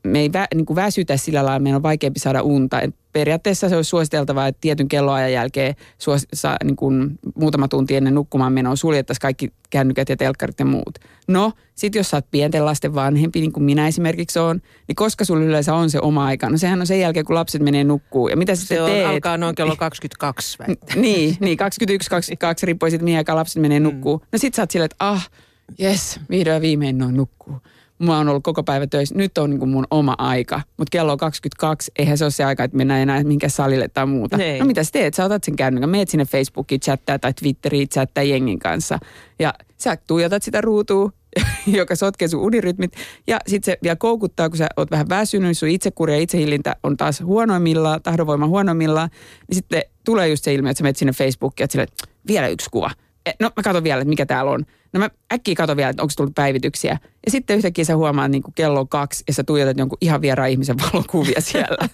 me 0.02 0.20
ei 0.20 0.32
vä, 0.32 0.46
niin 0.54 0.66
kuin 0.66 0.74
väsytä 0.74 1.16
sillä 1.16 1.44
lailla, 1.44 1.58
meidän 1.58 1.76
on 1.76 1.82
vaikeampi 1.82 2.20
saada 2.20 2.42
unta. 2.42 2.80
Et 2.80 2.94
periaatteessa 3.12 3.68
se 3.68 3.76
olisi 3.76 3.88
suositeltavaa, 3.88 4.46
että 4.46 4.60
tietyn 4.60 4.88
kelloajan 4.88 5.32
jälkeen 5.32 5.74
suos, 5.98 6.26
sa, 6.34 6.56
niin 6.64 6.76
kuin 6.76 7.18
muutama 7.34 7.68
tunti 7.68 7.96
ennen 7.96 8.14
nukkumaan 8.14 8.52
menoa 8.52 8.76
suljettaisiin 8.76 9.20
kaikki 9.20 9.52
kännykät 9.70 10.08
ja 10.08 10.16
telkkarit 10.16 10.58
ja 10.58 10.64
muut. 10.64 10.98
No, 11.28 11.52
sitten 11.74 12.00
jos 12.00 12.10
sä 12.10 12.16
oot 12.16 12.30
pienten 12.30 12.64
lasten 12.64 12.94
vanhempi, 12.94 13.40
niin 13.40 13.52
kuin 13.52 13.64
minä 13.64 13.88
esimerkiksi 13.88 14.38
on, 14.38 14.60
niin 14.88 14.96
koska 14.96 15.24
sulla 15.24 15.44
yleensä 15.44 15.74
on 15.74 15.90
se 15.90 16.00
oma 16.00 16.24
aika? 16.24 16.50
No 16.50 16.58
sehän 16.58 16.80
on 16.80 16.86
sen 16.86 17.00
jälkeen, 17.00 17.26
kun 17.26 17.34
lapset 17.34 17.62
menee 17.62 17.84
nukkuu. 17.84 18.28
Ja 18.28 18.36
mitä 18.36 18.54
se 18.54 18.82
on, 18.82 18.90
teet? 18.90 19.06
alkaa 19.06 19.36
noin 19.36 19.54
kello 19.54 19.76
22 19.76 20.58
niin, 20.96 21.36
niin, 21.40 21.56
21, 21.56 22.10
22 22.10 22.66
riippuu 22.66 22.90
siitä, 22.90 23.04
mihin 23.04 23.18
aikaan 23.18 23.38
lapset 23.38 23.62
menee 23.62 23.80
nukkuu. 23.80 24.16
Mm. 24.16 24.26
No 24.32 24.38
sit 24.38 24.54
sä 24.54 24.62
oot 24.62 24.70
silleen, 24.70 24.90
että 24.92 24.96
ah, 24.98 25.30
jes, 25.78 26.20
vihdoin 26.30 26.62
viimein 26.62 26.98
noin 26.98 27.16
nukkuu. 27.16 27.60
Mä 28.04 28.16
oon 28.16 28.28
ollut 28.28 28.44
koko 28.44 28.62
päivä 28.62 28.86
töissä. 28.86 29.14
Nyt 29.14 29.38
on 29.38 29.50
niin 29.50 29.58
kuin 29.58 29.68
mun 29.68 29.86
oma 29.90 30.14
aika. 30.18 30.60
Mutta 30.76 30.90
kello 30.90 31.12
on 31.12 31.18
22. 31.18 31.92
Eihän 31.98 32.18
se 32.18 32.24
ole 32.24 32.30
se 32.30 32.44
aika, 32.44 32.64
että 32.64 32.76
mennään 32.76 33.00
enää 33.00 33.24
minkä 33.24 33.48
salille 33.48 33.88
tai 33.88 34.06
muuta. 34.06 34.36
Ei. 34.36 34.58
No 34.58 34.66
mitä 34.66 34.84
sä 34.84 34.90
teet? 34.92 35.14
Sä 35.14 35.24
otat 35.24 35.44
sen 35.44 35.56
kännykän. 35.56 35.90
Meet 35.90 36.08
sinne 36.08 36.24
Facebookiin 36.24 36.80
chattaa 36.80 37.18
tai 37.18 37.32
Twitteriin 37.32 37.88
chattaa 37.88 38.24
jengin 38.24 38.58
kanssa. 38.58 38.98
Ja 39.38 39.54
sä 39.78 39.96
tuijotat 39.96 40.42
sitä 40.42 40.60
ruutua, 40.60 41.10
joka 41.66 41.96
sotkee 41.96 42.28
sun 42.28 42.40
unirytmit. 42.40 42.92
Ja 43.26 43.38
sitten 43.46 43.72
se 43.72 43.78
vielä 43.82 43.96
koukuttaa, 43.96 44.48
kun 44.48 44.58
sä 44.58 44.66
oot 44.76 44.90
vähän 44.90 45.08
väsynyt, 45.08 45.58
sun 45.58 45.68
itsekuri 45.68 46.12
ja 46.12 46.18
itsehillintä 46.18 46.76
on 46.82 46.96
taas 46.96 47.20
huonoimmillaan, 47.20 48.02
tahdonvoima 48.02 48.46
huonoimmillaan. 48.46 49.08
Niin 49.48 49.56
sitten 49.56 49.82
tulee 50.04 50.28
just 50.28 50.44
se 50.44 50.54
ilmiö, 50.54 50.70
että 50.70 50.78
sä 50.78 50.82
menet 50.82 50.96
sinne 50.96 51.12
Facebookiin, 51.12 51.64
että 51.64 51.72
sille, 51.72 51.86
vielä 52.26 52.48
yksi 52.48 52.70
kuva. 52.70 52.90
E, 53.26 53.32
No 53.40 53.50
mä 53.56 53.62
katson 53.62 53.84
vielä, 53.84 54.00
että 54.00 54.08
mikä 54.08 54.26
täällä 54.26 54.50
on. 54.50 54.66
No 54.92 55.00
mä 55.00 55.10
äkkiä 55.32 55.54
katson 55.54 55.76
vielä, 55.76 55.90
että 55.90 56.02
onko 56.02 56.12
tullut 56.16 56.34
päivityksiä. 56.34 56.98
Ja 57.26 57.30
sitten 57.30 57.56
yhtäkkiä 57.56 57.84
sä 57.84 57.96
huomaat 57.96 58.30
niin 58.30 58.42
kuin 58.42 58.54
kello 58.54 58.80
on 58.80 58.88
kaksi 58.88 59.24
ja 59.28 59.34
sä 59.34 59.44
tuijotat 59.44 59.78
jonkun 59.78 59.98
ihan 60.00 60.22
vieraan 60.22 60.50
ihmisen 60.50 60.76
valokuvia 60.92 61.40
siellä. 61.40 61.88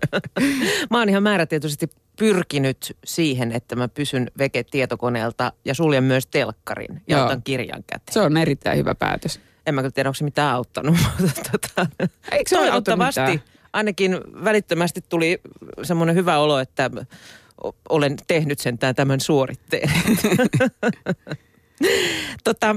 Mä 0.90 0.98
oon 0.98 1.08
ihan 1.08 1.22
määrätietoisesti 1.22 1.90
pyrkinyt 2.18 2.96
siihen, 3.04 3.52
että 3.52 3.76
mä 3.76 3.88
pysyn 3.88 4.30
veke 4.38 4.64
tietokoneelta 4.64 5.52
ja 5.64 5.74
suljen 5.74 6.04
myös 6.04 6.26
telkkarin 6.26 7.02
ja 7.08 7.16
Joo. 7.16 7.26
otan 7.26 7.42
kirjan 7.42 7.84
käteen. 7.86 8.14
se 8.14 8.20
on 8.20 8.36
erittäin 8.36 8.78
hyvä 8.78 8.94
päätös. 8.94 9.40
En 9.66 9.74
mä 9.74 9.80
kyllä 9.80 9.92
tiedä, 9.92 10.08
onko 10.08 10.14
se 10.14 10.24
mitään 10.24 10.54
auttanut, 10.54 10.96
mutta 11.20 11.50
tota, 11.50 11.86
Eikö 12.32 12.48
se 12.48 12.56
toivottavasti 12.56 13.40
ainakin 13.72 14.18
välittömästi 14.44 15.04
tuli 15.08 15.40
semmoinen 15.82 16.16
hyvä 16.16 16.38
olo, 16.38 16.58
että 16.58 16.90
olen 17.88 18.16
tehnyt 18.26 18.58
sentään 18.58 18.94
tämän 18.94 19.20
suoritteen. 19.20 19.90
tota, 22.44 22.76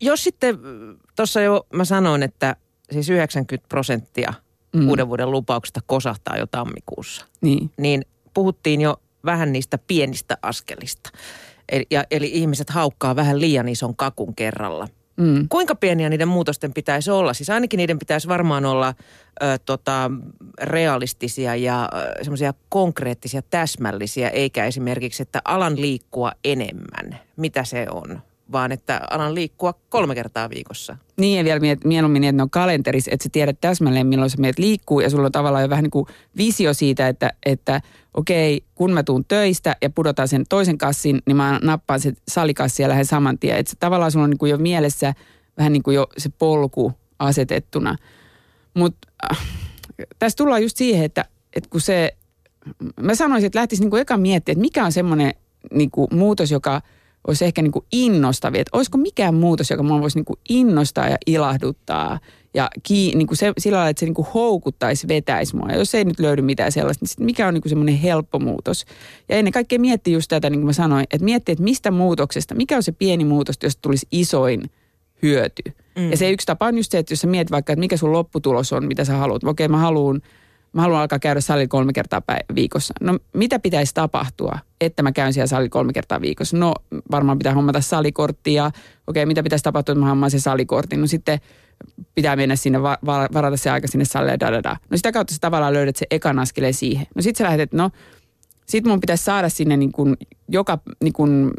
jos 0.00 0.24
sitten, 0.24 0.58
tuossa 1.16 1.40
jo 1.40 1.66
mä 1.72 1.84
sanoin, 1.84 2.22
että 2.22 2.56
siis 2.92 3.08
90 3.10 3.68
prosenttia 3.68 4.34
Mm. 4.74 4.88
uuden 4.88 5.08
vuoden 5.08 5.30
lupauksista 5.30 5.80
kosahtaa 5.86 6.36
jo 6.36 6.46
tammikuussa, 6.46 7.26
Niin. 7.40 7.70
niin 7.76 8.02
puhuttiin 8.34 8.80
jo 8.80 8.96
vähän 9.24 9.52
niistä 9.52 9.78
pienistä 9.86 10.38
askelista. 10.42 11.10
Eli, 11.72 11.86
ja, 11.90 12.04
eli 12.10 12.30
ihmiset 12.34 12.70
haukkaa 12.70 13.16
vähän 13.16 13.40
liian 13.40 13.68
ison 13.68 13.96
kakun 13.96 14.34
kerralla. 14.34 14.88
Mm. 15.20 15.48
Kuinka 15.48 15.74
pieniä 15.74 16.08
niiden 16.08 16.28
muutosten 16.28 16.72
pitäisi 16.72 17.10
olla? 17.10 17.34
Siis 17.34 17.50
ainakin 17.50 17.78
niiden 17.78 17.98
pitäisi 17.98 18.28
varmaan 18.28 18.64
olla 18.64 18.94
ö, 19.42 19.58
tota, 19.66 20.10
realistisia 20.62 21.56
ja 21.56 21.88
semmoisia 22.22 22.54
konkreettisia, 22.68 23.42
täsmällisiä, 23.42 24.28
eikä 24.28 24.64
esimerkiksi, 24.64 25.22
että 25.22 25.42
alan 25.44 25.80
liikkua 25.80 26.32
enemmän. 26.44 27.18
Mitä 27.36 27.64
se 27.64 27.86
on? 27.90 28.22
Vaan 28.52 28.72
että 28.72 29.00
alan 29.10 29.34
liikkua 29.34 29.74
kolme 29.88 30.14
kertaa 30.14 30.50
viikossa. 30.50 30.96
Niin 31.16 31.38
ja 31.38 31.44
vielä 31.44 31.60
miet, 31.60 31.84
mieluummin, 31.84 32.24
että 32.24 32.36
ne 32.36 32.42
on 32.42 32.50
kalenterissa, 32.50 33.10
että 33.14 33.24
sä 33.24 33.28
tiedät 33.32 33.60
täsmälleen, 33.60 34.06
milloin 34.06 34.30
sä 34.30 34.36
meet 34.38 34.58
liikkuu 34.58 35.00
ja 35.00 35.10
sulla 35.10 35.26
on 35.26 35.32
tavallaan 35.32 35.62
jo 35.62 35.70
vähän 35.70 35.82
niin 35.82 35.90
kuin 35.90 36.06
visio 36.36 36.74
siitä, 36.74 37.08
että, 37.08 37.32
että 37.46 37.80
okei, 38.14 38.64
kun 38.74 38.92
mä 38.92 39.02
tuun 39.02 39.24
töistä 39.24 39.76
ja 39.82 39.90
pudotan 39.90 40.28
sen 40.28 40.44
toisen 40.48 40.78
kassin, 40.78 41.22
niin 41.26 41.36
mä 41.36 41.60
nappaan 41.62 42.00
sen 42.00 42.16
salikassin 42.28 42.84
ja 42.84 42.88
lähden 42.88 43.06
saman 43.06 43.38
tien. 43.38 43.56
Että 43.56 43.72
tavallaan 43.80 44.12
sulla 44.12 44.24
on 44.24 44.30
niin 44.30 44.38
kuin 44.38 44.50
jo 44.50 44.58
mielessä 44.58 45.14
vähän 45.58 45.72
niin 45.72 45.82
kuin 45.82 45.94
jo 45.94 46.06
se 46.18 46.30
polku 46.38 46.92
asetettuna. 47.18 47.96
Mutta 48.74 49.08
äh, 49.32 49.38
tässä 50.18 50.36
tullaan 50.36 50.62
just 50.62 50.76
siihen, 50.76 51.04
että, 51.04 51.24
että 51.56 51.70
kun 51.70 51.80
se, 51.80 52.16
mä 53.00 53.14
sanoisin, 53.14 53.46
että 53.46 53.58
lähtisi 53.58 53.82
niin 53.82 53.90
kuin 53.90 54.02
eka 54.02 54.16
miettiä, 54.16 54.52
että 54.52 54.60
mikä 54.60 54.84
on 54.84 54.92
semmoinen 54.92 55.34
niin 55.72 55.90
kuin 55.90 56.08
muutos, 56.12 56.50
joka 56.50 56.82
olisi 57.26 57.44
ehkä 57.44 57.62
niin 57.62 57.72
kuin 57.72 57.84
innostavia. 57.92 58.60
Että 58.60 58.76
olisiko 58.76 58.98
mikään 58.98 59.34
muutos, 59.34 59.70
joka 59.70 59.82
mua 59.82 60.00
voisi 60.00 60.18
niin 60.18 60.24
kuin 60.24 60.38
innostaa 60.48 61.08
ja 61.08 61.16
ilahduttaa 61.26 62.18
ja 62.54 62.70
ki, 62.82 63.12
niin 63.14 63.26
kuin 63.26 63.36
se, 63.36 63.52
sillä 63.58 63.76
lailla, 63.76 63.90
että 63.90 64.00
se 64.00 64.06
niin 64.06 64.14
kuin 64.14 64.28
houkuttaisi, 64.34 65.08
vetäisi 65.08 65.56
mua. 65.56 65.68
Ja 65.68 65.78
jos 65.78 65.94
ei 65.94 66.04
nyt 66.04 66.20
löydy 66.20 66.42
mitään 66.42 66.72
sellaista, 66.72 67.04
niin 67.04 67.26
mikä 67.26 67.48
on 67.48 67.54
niin 67.54 67.62
kuin 67.62 67.70
semmoinen 67.70 67.96
helppo 67.96 68.38
muutos. 68.38 68.84
Ja 69.28 69.36
ennen 69.36 69.52
kaikkea 69.52 69.78
miettiä 69.78 70.14
just 70.14 70.28
tätä, 70.28 70.50
niin 70.50 70.60
kuin 70.60 70.66
mä 70.66 70.72
sanoin, 70.72 71.06
että 71.10 71.24
miettiä, 71.24 71.52
että 71.52 71.64
mistä 71.64 71.90
muutoksesta, 71.90 72.54
mikä 72.54 72.76
on 72.76 72.82
se 72.82 72.92
pieni 72.92 73.24
muutos, 73.24 73.56
josta 73.62 73.82
tulisi 73.82 74.06
isoin 74.12 74.70
hyöty. 75.22 75.62
Mm. 75.96 76.10
Ja 76.10 76.16
se 76.16 76.30
yksi 76.30 76.46
tapa 76.46 76.66
on 76.66 76.76
just 76.76 76.92
se, 76.92 76.98
että 76.98 77.12
jos 77.12 77.20
sä 77.20 77.26
mietit 77.26 77.50
vaikka, 77.50 77.72
että 77.72 77.80
mikä 77.80 77.96
sun 77.96 78.12
lopputulos 78.12 78.72
on, 78.72 78.84
mitä 78.84 79.04
sä 79.04 79.16
haluat. 79.16 79.44
Okei, 79.44 79.68
mä 79.68 79.78
haluan 79.78 80.20
mä 80.72 80.82
haluan 80.82 81.00
alkaa 81.00 81.18
käydä 81.18 81.40
salilla 81.40 81.68
kolme 81.68 81.92
kertaa 81.92 82.20
päi- 82.20 82.44
viikossa. 82.54 82.94
No 83.00 83.18
mitä 83.34 83.58
pitäisi 83.58 83.94
tapahtua, 83.94 84.58
että 84.80 85.02
mä 85.02 85.12
käyn 85.12 85.32
siellä 85.32 85.46
salilla 85.46 85.68
kolme 85.70 85.92
kertaa 85.92 86.20
viikossa? 86.20 86.56
No 86.56 86.74
varmaan 87.10 87.38
pitää 87.38 87.54
hommata 87.54 87.80
salikortti 87.80 88.54
ja 88.54 88.70
okei, 89.06 89.26
mitä 89.26 89.42
pitäisi 89.42 89.62
tapahtua, 89.62 89.92
että 89.92 90.00
mä 90.00 90.08
hommaan 90.08 90.30
sen 90.30 90.40
salikortin? 90.40 91.00
No 91.00 91.06
sitten 91.06 91.38
pitää 92.14 92.36
mennä 92.36 92.56
sinne, 92.56 92.82
va- 92.82 92.98
va- 93.06 93.28
varata 93.32 93.56
se 93.56 93.70
aika 93.70 93.88
sinne 93.88 94.04
salille 94.04 94.32
ja 94.32 94.40
da, 94.40 94.52
da, 94.52 94.62
da. 94.62 94.76
No 94.90 94.96
sitä 94.96 95.12
kautta 95.12 95.34
sä 95.34 95.38
tavallaan 95.40 95.72
löydät 95.72 95.96
se 95.96 96.06
ekan 96.10 96.38
askeleen 96.38 96.74
siihen. 96.74 97.06
No 97.14 97.22
sitten 97.22 97.44
sä 97.44 97.50
lähdet, 97.50 97.72
no 97.72 97.90
sitten 98.66 98.92
mun 98.92 99.00
pitäisi 99.00 99.24
saada 99.24 99.48
sinne 99.48 99.76
niin 99.76 99.92
kuin 99.92 100.16
joka 100.48 100.78
niin 101.02 101.12
kuin 101.12 101.50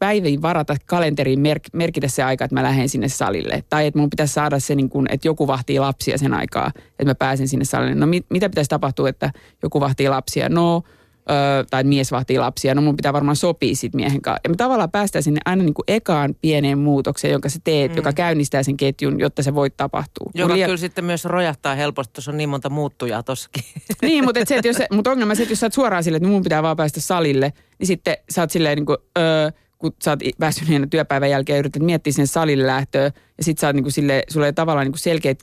päiviin 0.00 0.42
varata 0.42 0.76
kalenteriin 0.86 1.40
merk, 1.40 1.62
merkitä 1.72 2.08
se 2.08 2.22
aika, 2.22 2.44
että 2.44 2.54
mä 2.54 2.62
lähden 2.62 2.88
sinne 2.88 3.08
salille. 3.08 3.64
Tai 3.68 3.86
että 3.86 4.00
mun 4.00 4.10
pitäisi 4.10 4.34
saada 4.34 4.58
se, 4.58 4.74
niin 4.74 4.88
kuin, 4.88 5.06
että 5.10 5.28
joku 5.28 5.46
vahtii 5.46 5.78
lapsia 5.78 6.18
sen 6.18 6.34
aikaa, 6.34 6.70
että 6.76 7.04
mä 7.04 7.14
pääsen 7.14 7.48
sinne 7.48 7.64
salille. 7.64 7.94
No 7.94 8.06
mit, 8.06 8.26
mitä 8.30 8.48
pitäisi 8.48 8.68
tapahtua, 8.68 9.08
että 9.08 9.30
joku 9.62 9.80
vahtii 9.80 10.08
lapsia? 10.08 10.48
No, 10.48 10.82
ö, 11.30 11.64
tai 11.70 11.84
mies 11.84 12.12
vahtii 12.12 12.38
lapsia. 12.38 12.74
No 12.74 12.82
mun 12.82 12.96
pitää 12.96 13.12
varmaan 13.12 13.36
sopia 13.36 13.74
sit 13.74 13.94
miehen 13.94 14.22
kanssa. 14.22 14.40
Ja 14.44 14.50
me 14.50 14.56
tavallaan 14.56 14.90
päästään 14.90 15.22
sinne 15.22 15.40
aina 15.44 15.62
niin 15.62 15.74
kuin 15.74 15.84
ekaan 15.88 16.34
pieneen 16.40 16.78
muutokseen, 16.78 17.32
jonka 17.32 17.48
sä 17.48 17.58
teet, 17.64 17.90
mm. 17.90 17.96
joka 17.96 18.12
käynnistää 18.12 18.62
sen 18.62 18.76
ketjun, 18.76 19.20
jotta 19.20 19.42
se 19.42 19.54
voi 19.54 19.70
tapahtua. 19.70 20.30
Joka 20.34 20.54
Kun 20.54 20.64
kyllä 20.64 20.76
sitten 20.76 21.04
myös 21.04 21.24
rojahtaa 21.24 21.74
helposti, 21.74 22.12
tuossa 22.12 22.30
on 22.30 22.36
niin 22.36 22.48
monta 22.48 22.70
muuttujaa 22.70 23.22
tossakin. 23.22 23.64
niin, 24.02 24.24
mutta, 24.24 24.40
et 24.40 24.48
se, 24.48 24.56
että 24.56 24.68
jos, 24.68 24.76
se- 24.76 24.88
mutta 24.92 25.10
ongelma 25.10 25.34
se, 25.34 25.42
että 25.42 25.52
jos 25.52 25.60
sä 25.60 25.66
oot 25.66 25.72
suoraan 25.72 26.04
silleen, 26.04 26.22
että 26.22 26.32
mun 26.32 26.42
pitää 26.42 26.62
vaan 26.62 26.76
päästä 26.76 27.00
salille, 27.00 27.52
niin 27.78 27.86
sitten 27.86 28.16
sä 28.30 28.42
oot 28.42 28.50
silleen 28.50 28.76
niin 28.76 28.86
kuin, 28.86 28.98
öö, 29.18 29.50
kun 29.80 29.92
sä 30.04 30.10
oot 30.10 30.20
väsyneenä 30.40 30.86
työpäivän 30.90 31.30
jälkeen 31.30 31.54
ja 31.56 31.58
yrität 31.58 31.82
miettiä 31.82 32.12
sinne 32.12 32.26
salille 32.26 32.66
lähtöä, 32.66 33.02
ja 33.38 33.44
sit 33.44 33.58
sä 33.58 33.66
oot 33.66 33.76
niin 33.76 33.84
kuin 33.84 33.92
silleen, 33.92 34.22
sulla 34.28 34.46
ei 34.46 34.52
tavallaan 34.52 34.86
niin 34.86 34.98
selkeät 34.98 35.38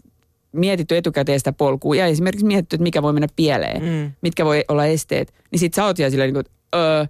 mietitty 0.51 0.97
etukäteen 0.97 1.39
sitä 1.39 1.53
polkua, 1.53 1.95
ja 1.95 2.05
esimerkiksi 2.05 2.45
mietitty, 2.45 2.75
että 2.75 2.83
mikä 2.83 3.01
voi 3.01 3.13
mennä 3.13 3.27
pieleen, 3.35 3.81
Mm. 3.83 4.11
mitkä 4.21 4.45
voi 4.45 4.63
olla 4.67 4.85
esteet, 4.85 5.33
niin 5.51 5.59
sit 5.59 5.73
sä 5.73 5.85
oot 5.85 5.97
siellä 5.97 6.09
silleen 6.11 6.33
niin 6.33 6.43
kuin, 6.45 6.53
öö, 6.81 7.05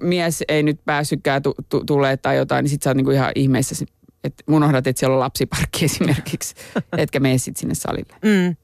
mies 0.00 0.44
ei 0.48 0.62
nyt 0.62 0.80
päässytkään 0.84 1.42
tu- 1.42 1.54
tu- 1.68 1.84
tulee 1.84 2.16
tai 2.16 2.36
jotain, 2.36 2.62
niin 2.62 2.70
sit 2.70 2.82
sä 2.82 2.90
oot 2.90 2.96
niin 2.96 3.04
kuin 3.04 3.14
ihan 3.16 3.32
ihmeessä, 3.34 3.84
että 4.24 4.44
unohdat, 4.48 4.86
että 4.86 5.00
siellä 5.00 5.14
on 5.14 5.20
lapsiparkki 5.20 5.84
esimerkiksi, 5.90 6.54
etkä 6.98 7.20
mene 7.20 7.38
sit 7.38 7.56
sinne 7.56 7.74
salille. 7.74 8.14
Mm. 8.24 8.56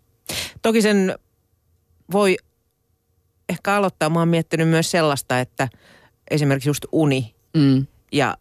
Toki 0.63 0.83
sen 0.83 1.19
voi 2.13 2.37
ehkä 3.49 3.75
aloittaa. 3.75 4.11
Mä 4.11 4.19
oon 4.19 4.29
miettinyt 4.29 4.69
myös 4.69 4.91
sellaista, 4.91 5.41
että 5.41 5.69
esimerkiksi 6.31 6.69
just 6.69 6.85
uni 6.93 7.35
Mm. 7.57 7.87
ja 8.13 8.37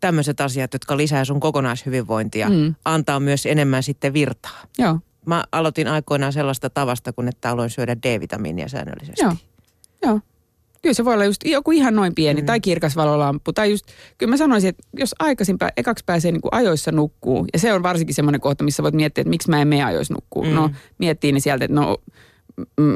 tämmöiset 0.00 0.40
asiat, 0.40 0.72
jotka 0.72 0.96
lisää 0.96 1.24
sun 1.24 1.40
kokonaishyvinvointia, 1.40 2.48
Mm. 2.48 2.74
antaa 2.84 3.20
myös 3.20 3.46
enemmän 3.46 3.82
sitten 3.82 4.12
virtaa. 4.12 4.64
Joo. 4.78 4.98
Mä 5.26 5.44
aloitin 5.52 5.88
aikoinaan 5.88 6.32
sellaista 6.32 6.70
tavasta, 6.70 7.12
kun 7.12 7.28
että 7.28 7.50
aloin 7.50 7.70
syödä 7.70 7.96
D-vitamiinia 7.96 8.68
säännöllisesti. 8.68 9.22
Joo. 9.24 9.32
Joo. 10.02 10.20
Kyllä 10.82 10.94
se 10.94 11.04
voi 11.04 11.14
olla 11.14 11.24
just 11.24 11.40
joku 11.44 11.70
ihan 11.70 11.94
noin 11.94 12.14
pieni 12.14 12.40
mm. 12.40 12.46
tai 12.46 12.60
kirkas 12.60 12.96
valolamppu. 12.96 13.52
Tai 13.52 13.70
just, 13.70 13.84
kyllä 14.18 14.30
mä 14.30 14.36
sanoisin, 14.36 14.68
että 14.68 14.82
jos 14.96 15.14
aikaisin 15.18 15.58
pää, 15.58 15.70
ekaksi 15.76 16.04
pääsee 16.04 16.32
niin 16.32 16.40
kuin 16.40 16.54
ajoissa 16.54 16.92
nukkuu, 16.92 17.46
ja 17.52 17.58
se 17.58 17.72
on 17.72 17.82
varsinkin 17.82 18.14
semmoinen 18.14 18.40
kohta, 18.40 18.64
missä 18.64 18.82
voit 18.82 18.94
miettiä, 18.94 19.22
että 19.22 19.30
miksi 19.30 19.50
mä 19.50 19.62
en 19.62 19.68
mene 19.68 19.84
ajoissa 19.84 20.14
nukkuu. 20.14 20.44
Mm. 20.44 20.50
No 20.50 20.70
miettii 20.98 21.32
niin 21.32 21.42
sieltä, 21.42 21.64
että 21.64 21.74
no 21.74 21.96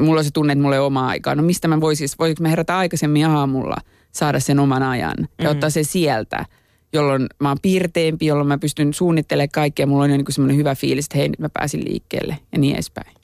mulla 0.01 0.19
on 0.21 0.25
se 0.25 0.31
tunne, 0.31 0.53
että 0.53 0.63
mulla 0.63 0.75
ei 0.77 0.81
ole 0.81 0.87
omaa 0.87 1.09
aikaa. 1.09 1.35
No 1.35 1.43
mistä 1.43 1.69
mä 1.69 1.81
voisin, 1.81 2.09
voisinko 2.19 2.43
mä 2.43 2.49
herätä 2.49 2.79
aikaisemmin 2.79 3.27
aamulla, 3.27 3.77
saada 4.12 4.40
sen 4.40 4.61
oman 4.61 4.83
ajan 4.83 5.14
ja 5.38 5.45
Mm. 5.45 5.50
ottaa 5.50 5.71
se 5.71 5.83
sieltä, 5.83 6.47
jolloin 6.92 7.26
mä 7.38 7.49
oon 7.49 7.59
piirteempi, 7.62 8.26
jolloin 8.26 8.49
mä 8.49 8.59
pystyn 8.59 8.95
suunnittelemaan 8.95 9.49
kaikkea. 9.52 9.87
Mulla 9.87 10.04
on 10.04 10.11
jo 10.11 10.16
niin 10.16 10.26
semmoinen 10.28 10.57
hyvä 10.57 10.75
fiilis, 10.75 11.04
että 11.04 11.19
hei 11.19 11.28
nyt 11.28 11.38
mä 11.38 11.49
pääsin 11.49 11.85
liikkeelle 11.85 12.38
ja 12.52 12.59
niin 12.59 12.75
edespäin. 12.75 13.14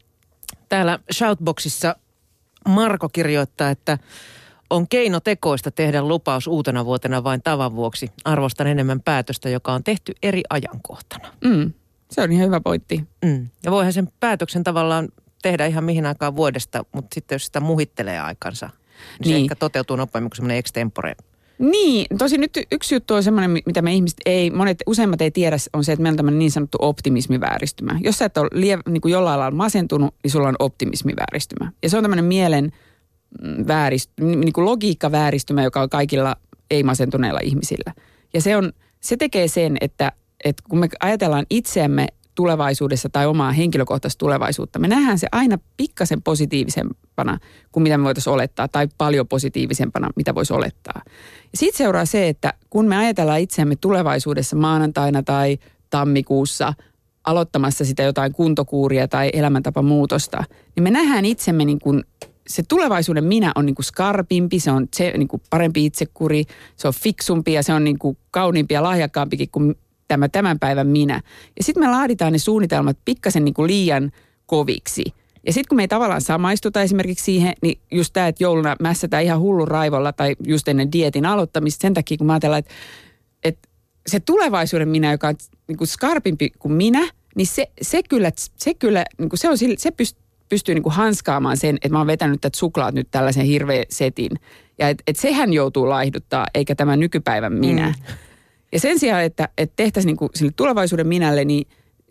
Täällä 0.69 0.99
Shoutboxissa 1.15 1.97
Marko 2.69 3.09
kirjoittaa, 3.09 3.71
että 3.71 3.99
on 4.71 4.89
keinotekoista 4.89 5.71
tehdä 5.71 6.03
lupaus 6.03 6.47
uutena 6.47 6.85
vuotena 6.85 7.25
vain 7.25 7.43
tavan 7.45 7.77
vuoksi. 7.77 8.09
Arvostan 8.25 8.67
enemmän 8.67 9.01
päätöstä, 9.01 9.49
joka 9.49 9.73
on 9.73 9.85
tehty 9.85 10.13
eri 10.23 10.43
ajankohtana. 10.51 11.29
Mm. 11.45 11.73
Se 12.11 12.23
on 12.23 12.33
ihan 12.33 12.47
hyvä 12.47 12.61
pointti. 12.61 13.05
Mm. 13.25 13.49
Ja 13.65 13.71
voihan 13.71 13.93
sen 13.93 14.09
päätöksen 14.21 14.65
tavallaan 14.65 15.09
tehdä 15.43 15.67
ihan 15.67 15.85
mihin 15.85 16.07
aikaan 16.07 16.37
vuodesta, 16.37 16.85
mutta 16.93 17.15
sitten 17.15 17.35
jos 17.37 17.47
sitä 17.47 17.61
muhittelee 17.61 18.21
aikansa, 18.21 18.71
niin, 19.19 19.29
se 19.29 19.35
Niin. 19.35 19.43
ehkä 19.43 19.55
toteutuu 19.55 19.97
nopeammin 19.97 20.31
kuin 20.31 20.37
semmoinen 20.37 20.59
extempore. 20.59 21.17
Niin, 21.59 22.07
tosi 22.19 22.39
nyt 22.39 22.59
yksi 22.73 22.95
juttu 22.95 23.15
on 23.15 23.23
semmoinen, 23.23 23.51
mi- 23.51 23.63
mitä 23.67 23.83
me 23.83 23.95
ihmiset 23.95 24.19
ei, 24.27 24.51
monet, 24.51 24.79
useimmat 24.87 25.21
ei 25.23 25.31
tiedä, 25.31 25.57
on 25.73 25.85
se, 25.85 25.93
että 25.93 26.03
meillä 26.03 26.15
on 26.15 26.17
tämmöinen 26.17 26.39
niin 26.39 26.51
sanottu 26.51 26.79
optimismivääristymä. 26.81 27.99
Jos 28.03 28.19
sä 28.19 28.25
et 28.25 28.39
ole 28.39 28.49
lie, 28.53 28.79
niin 28.89 29.01
kuin 29.01 29.13
jollain 29.13 29.41
lailla 29.41 29.57
masentunut, 29.57 30.15
niin 30.23 30.31
sulla 30.31 30.49
on 30.49 30.57
optimismivääristymä. 30.59 31.73
Ja 31.83 31.91
se 31.91 31.97
on 31.97 32.05
tämmöinen 32.05 32.25
mielen 32.25 32.73
mm, 33.43 33.65
väärist, 33.67 34.11
niin 34.21 34.53
kuin 34.53 34.65
logiikkavääristymä, 34.65 35.63
joka 35.63 35.81
on 35.83 35.89
kaikilla 35.89 36.37
ei-masentuneilla 36.71 37.41
ihmisillä. 37.43 37.93
Ja 38.35 38.41
se, 38.41 38.57
on, 38.57 38.73
se 39.01 39.17
tekee 39.17 39.49
sen, 39.49 39.77
että 39.81 40.13
että 40.45 40.63
kun 40.69 40.79
me 40.79 40.89
ajatellaan 41.01 41.47
itseämme 41.51 42.07
tulevaisuudessa 42.39 43.09
tai 43.09 43.27
omaa 43.27 43.53
henkilökohtaista 43.53 44.19
tulevaisuutta, 44.19 44.79
me 44.79 44.89
nähdään 44.89 45.19
se 45.19 45.27
aina 45.33 45.59
pikkasen 45.77 46.23
positiivisempana 46.23 47.39
kuin 47.73 47.83
mitä 47.83 47.99
me 47.99 48.05
voitaisiin 48.05 48.35
olettaa 48.35 48.69
tai 48.69 48.89
paljon 48.99 49.29
positiivisempana, 49.29 50.11
mitä 50.17 50.35
voisi 50.35 50.53
olettaa. 50.53 51.03
Siitä 51.55 51.79
seuraa 51.79 52.05
se, 52.05 52.29
että 52.29 52.55
kun 52.71 52.87
me 52.87 52.97
ajatellaan 52.97 53.41
itseämme 53.41 53.77
tulevaisuudessa 53.77 54.57
maanantaina 54.57 55.23
tai 55.23 55.59
tammikuussa 55.91 56.75
aloittamassa 57.25 57.85
sitä 57.85 58.03
jotain 58.03 58.33
kuntokuuria 58.33 59.09
tai 59.09 59.31
elämäntapamuutosta, 59.33 60.45
niin 60.77 60.83
me 60.83 60.91
nähdään 60.91 61.25
itsemme 61.25 61.65
niin 61.65 61.81
kuin 61.81 62.05
se 62.47 62.63
tulevaisuuden 62.69 63.25
minä 63.25 63.53
on 63.55 63.67
niin 63.67 63.75
kuin 63.75 63.87
skarpimpi, 63.87 64.61
se 64.61 64.71
on 64.71 64.89
se, 64.97 65.13
niin 65.17 65.29
kuin 65.29 65.43
parempi 65.51 65.85
itsekuri, 65.85 66.45
se 66.77 66.89
on 66.89 66.95
fiksumpi 66.95 67.53
ja 67.53 67.63
se 67.63 67.73
on 67.73 67.85
niin 67.85 67.99
kuin 67.99 68.19
kauniimpi 68.31 68.75
ja 68.75 68.83
lahjakkaampikin 68.83 69.49
kuin 69.53 69.75
tämä 70.09 70.29
tämän 70.29 70.59
päivän 70.59 70.87
minä. 70.87 71.21
Ja 71.57 71.65
sitten 71.65 71.83
me 71.83 71.91
laaditaan 71.91 72.33
ne 72.33 72.39
suunnitelmat 72.39 72.99
pikkasen 73.05 73.45
niin 73.45 73.55
kuin 73.55 73.67
liian 73.67 74.13
koviksi. 74.47 75.05
Ja 75.47 75.53
sitten 75.53 75.69
kun 75.69 75.77
me 75.77 75.83
ei 75.83 75.89
tavallaan 75.89 76.21
samaistuta 76.21 76.83
esimerkiksi 76.83 77.25
siihen, 77.25 77.53
niin 77.63 77.81
just 77.91 78.13
tämä, 78.13 78.29
että 78.29 78.45
jouluna 78.45 78.77
mässätään 78.81 79.25
ihan 79.25 79.41
hullun 79.41 79.69
raivolla 79.69 80.13
tai 80.13 80.37
just 80.47 80.69
ennen 80.69 80.93
dietin 80.93 81.27
aloittamista 81.27 81.83
sen 81.83 81.95
takia, 81.95 82.19
kun 82.19 82.27
mä 82.27 82.33
ajatellaan, 82.33 82.59
että, 82.59 82.75
että 83.45 83.69
se 84.07 84.21
tulevaisuuden 84.21 84.89
minä, 84.89 85.13
joka 85.13 85.29
on 85.29 85.35
niin 85.69 85.79
kuin 85.79 85.89
skarpimpi 85.89 86.51
kuin 86.59 86.73
minä, 86.73 87.09
niin 87.37 87.47
se, 87.47 87.71
se 87.83 88.03
kyllä, 88.03 88.31
se, 88.57 88.75
kyllä 88.75 89.05
niin 89.19 89.29
kuin 89.29 89.39
se, 89.39 89.49
on, 89.49 89.59
se 89.79 89.91
pystyy 89.91 90.29
pystyy 90.49 90.75
niin 90.75 90.83
kuin 90.83 90.93
hanskaamaan 90.93 91.57
sen, 91.57 91.77
että 91.77 91.89
mä 91.89 91.99
oon 91.99 92.07
vetänyt 92.07 92.41
tätä 92.41 92.59
suklaat 92.59 92.95
nyt 92.95 93.09
tällaisen 93.11 93.47
hirveän 93.47 93.85
setin. 93.89 94.31
Ja 94.79 94.89
että 94.89 95.03
et 95.07 95.17
sehän 95.17 95.53
joutuu 95.53 95.89
laihduttaa, 95.89 96.47
eikä 96.55 96.75
tämä 96.75 96.97
nykypäivän 96.97 97.53
minä. 97.53 97.95
Mm. 97.99 98.15
Ja 98.73 98.81
sen 98.81 98.99
sijaan, 98.99 99.23
että, 99.23 99.49
että 99.59 99.73
tehtäisiin 99.77 100.07
niin 100.07 100.17
kuin 100.17 100.31
sille 100.35 100.53
tulevaisuuden 100.57 101.07
minälle, 101.07 101.45
niin 101.45 101.67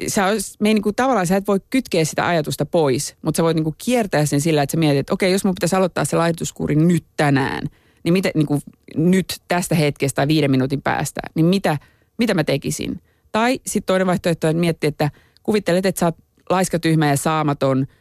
sä 0.07 0.25
olis, 0.25 0.59
me 0.59 0.69
ei 0.69 0.73
niin 0.73 0.83
kuin, 0.83 0.95
tavallaan 0.95 1.27
sä 1.27 1.35
et 1.35 1.47
voi 1.47 1.59
kytkeä 1.69 2.05
sitä 2.05 2.27
ajatusta 2.27 2.65
pois, 2.65 3.15
mutta 3.21 3.37
sä 3.37 3.43
voit 3.43 3.55
niin 3.55 3.63
kuin 3.63 3.75
kiertää 3.85 4.25
sen 4.25 4.41
sillä, 4.41 4.61
että 4.61 4.71
sä 4.71 4.77
mietit, 4.77 4.99
että 4.99 5.13
okei, 5.13 5.31
jos 5.31 5.45
mun 5.45 5.55
pitäisi 5.55 5.75
aloittaa 5.75 6.05
se 6.05 6.17
laihdutuskuuri 6.17 6.75
nyt 6.75 7.05
tänään, 7.17 7.63
niin, 8.03 8.13
mitä, 8.13 8.31
niin 8.35 8.45
kuin, 8.45 8.61
nyt 8.95 9.25
tästä 9.47 9.75
hetkestä 9.75 10.15
tai 10.15 10.27
viiden 10.27 10.51
minuutin 10.51 10.81
päästä, 10.81 11.21
niin 11.35 11.45
mitä, 11.45 11.77
mitä 12.17 12.33
mä 12.33 12.43
tekisin? 12.43 13.01
Tai 13.31 13.59
sitten 13.65 13.87
toinen 13.87 14.07
vaihtoehto 14.07 14.47
on 14.47 14.55
miettiä, 14.57 14.87
että 14.87 15.11
kuvittelet, 15.43 15.85
että 15.85 15.99
sä 15.99 16.05
oot 16.05 16.15
laiska, 16.49 16.79
tyhmä 16.79 17.09
ja 17.09 17.17
saamaton– 17.17 17.85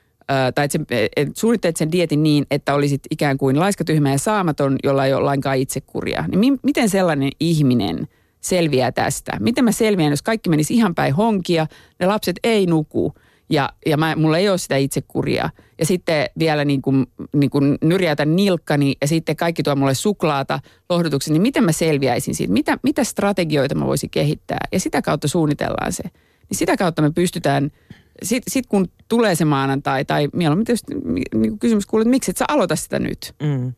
tai 0.55 0.65
että, 0.65 0.79
et 1.17 1.37
suunnittelet 1.37 1.77
sen 1.77 1.93
dietin 1.93 2.23
niin, 2.23 2.47
että 2.51 2.75
olisit 2.75 3.01
ikään 3.11 3.39
kuin 3.39 3.61
laiskatyhmä 3.61 4.11
ja 4.11 4.19
saamaton, 4.19 4.77
jolla 4.85 5.07
ei 5.07 5.15
ole 5.15 5.25
lainkaan 5.25 5.59
itsekuria. 5.59 6.25
Niin 6.29 6.39
mi- 6.39 6.59
miten 6.63 6.89
sellainen 6.89 7.31
ihminen 7.41 8.09
selviää 8.41 8.93
tästä? 8.93 9.33
Miten 9.41 9.65
mä 9.65 9.73
selviän, 9.73 10.13
jos 10.13 10.23
kaikki 10.23 10.51
menisi 10.51 10.75
ihan 10.75 10.95
päin 10.95 11.15
honkia, 11.15 11.67
ne 12.01 12.07
lapset 12.07 12.37
ei 12.45 12.67
nuku 12.67 13.15
ja, 13.51 13.71
ja 13.87 13.97
mä, 13.97 14.17
mulla 14.17 14.39
ei 14.39 14.49
ole 14.49 14.59
sitä 14.59 14.77
itsekuria. 14.77 15.51
Ja 15.79 15.87
sitten 15.87 16.27
vielä 16.39 16.65
niin 16.65 16.83
kuin, 16.83 17.07
niin 17.33 17.51
kuin 17.51 17.79
nyrjäytän 17.83 18.37
nilkkani 18.37 18.95
ja 19.01 19.09
sitten 19.09 19.37
kaikki 19.37 19.63
tuo 19.63 19.77
mulle 19.77 19.95
suklaata 19.95 20.61
lohdutuksen, 20.89 21.33
niin 21.33 21.43
miten 21.43 21.65
mä 21.65 21.73
selviäisin 21.73 22.35
siitä? 22.35 22.53
Mitä, 22.53 22.79
mitä 22.83 23.05
strategioita 23.05 23.75
mä 23.75 23.87
voisin 23.87 24.11
kehittää? 24.11 24.69
Ja 24.73 24.81
sitä 24.81 25.03
kautta 25.03 25.29
suunnitellaan 25.29 25.93
se. 25.93 26.03
Niin 26.51 26.59
sitä 26.59 26.77
kautta 26.77 27.03
me 27.03 27.11
pystytään– 27.11 27.71
sitten 28.23 28.53
sit 28.53 28.67
kun 28.67 28.89
tulee 29.09 29.35
se 29.35 29.45
maanantai, 29.45 30.05
tai 30.05 30.29
mieluummin 30.33 30.65
tietysti 30.65 30.95
niin 31.35 31.59
kysymys 31.59 31.87
kuuluu, 31.87 32.03
että 32.03 32.11
miksi 32.11 32.31
et 32.31 32.37
sä 32.37 32.45
aloita 32.49 32.77
sitä 32.77 32.99
nyt? 32.99 33.35
Mm. 33.43 33.73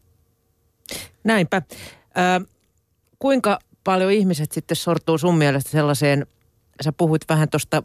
Näinpä. 1.25 1.63
Ö, 2.43 2.47
kuinka 3.19 3.59
paljon 3.89 4.13
ihmiset 4.13 4.53
sitten 4.53 4.77
sortuu 4.77 5.19
sun 5.19 5.39
mielestä 5.39 5.71
sellaiseen, 5.71 6.27
sä 6.85 6.93
puhuit 6.93 7.23
vähän 7.29 7.49
tuosta 7.49 7.83